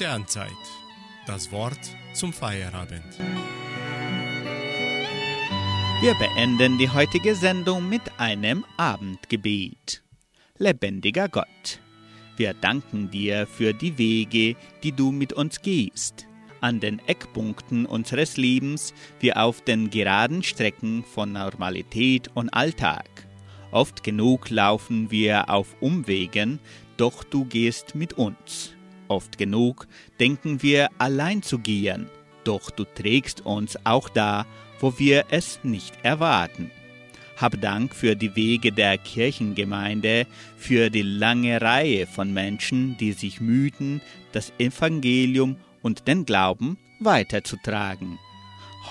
Sternzeit. 0.00 0.48
Das 1.26 1.52
Wort 1.52 1.78
zum 2.14 2.32
Feierabend. 2.32 3.18
Wir 6.00 6.14
beenden 6.14 6.78
die 6.78 6.88
heutige 6.88 7.34
Sendung 7.34 7.86
mit 7.86 8.00
einem 8.16 8.64
Abendgebet. 8.78 10.02
Lebendiger 10.56 11.28
Gott, 11.28 11.80
wir 12.38 12.54
danken 12.54 13.10
dir 13.10 13.46
für 13.46 13.74
die 13.74 13.98
Wege, 13.98 14.56
die 14.82 14.92
du 14.92 15.12
mit 15.12 15.34
uns 15.34 15.60
gehst, 15.60 16.26
an 16.62 16.80
den 16.80 16.98
Eckpunkten 17.00 17.84
unseres 17.84 18.38
Lebens 18.38 18.94
wie 19.18 19.34
auf 19.34 19.60
den 19.60 19.90
geraden 19.90 20.42
Strecken 20.42 21.04
von 21.04 21.32
Normalität 21.32 22.30
und 22.32 22.48
Alltag. 22.54 23.26
Oft 23.70 24.02
genug 24.02 24.48
laufen 24.48 25.10
wir 25.10 25.50
auf 25.50 25.76
Umwegen, 25.80 26.58
doch 26.96 27.22
du 27.22 27.44
gehst 27.44 27.94
mit 27.94 28.14
uns. 28.14 28.72
Oft 29.10 29.38
genug 29.38 29.88
denken 30.20 30.62
wir 30.62 30.88
allein 30.98 31.42
zu 31.42 31.58
gehen, 31.58 32.06
doch 32.44 32.70
du 32.70 32.84
trägst 32.84 33.44
uns 33.44 33.76
auch 33.84 34.08
da, 34.08 34.46
wo 34.78 35.00
wir 35.00 35.24
es 35.30 35.58
nicht 35.64 35.94
erwarten. 36.04 36.70
Hab 37.36 37.60
Dank 37.60 37.92
für 37.92 38.14
die 38.14 38.36
Wege 38.36 38.70
der 38.70 38.98
Kirchengemeinde, 38.98 40.28
für 40.56 40.90
die 40.90 41.02
lange 41.02 41.60
Reihe 41.60 42.06
von 42.06 42.32
Menschen, 42.32 42.96
die 42.98 43.10
sich 43.10 43.40
mühten, 43.40 44.00
das 44.30 44.52
Evangelium 44.58 45.56
und 45.82 46.06
den 46.06 46.24
Glauben 46.24 46.78
weiterzutragen. 47.00 48.16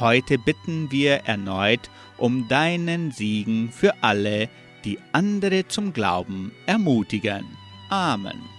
Heute 0.02 0.38
bitten 0.38 0.92
wir 0.92 1.22
erneut 1.28 1.90
um 2.18 2.50
deinen 2.50 3.12
Siegen 3.12 3.72
für 3.72 3.94
alle, 4.04 4.50
die 4.84 5.00
andere 5.14 5.66
zum 5.70 5.94
Glauben 5.94 6.52
ermutigen. 6.66 7.46
Amen. 7.90 8.59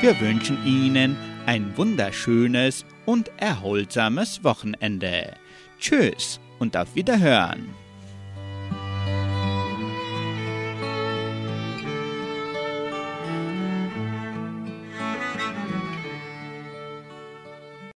Wir 0.00 0.18
wünschen 0.18 0.56
Ihnen 0.64 1.14
ein 1.44 1.76
wunderschönes 1.76 2.86
und 3.04 3.30
erholsames 3.36 4.42
Wochenende. 4.42 5.34
Tschüss 5.78 6.40
und 6.58 6.74
auf 6.74 6.94
Wiederhören. 6.94 7.68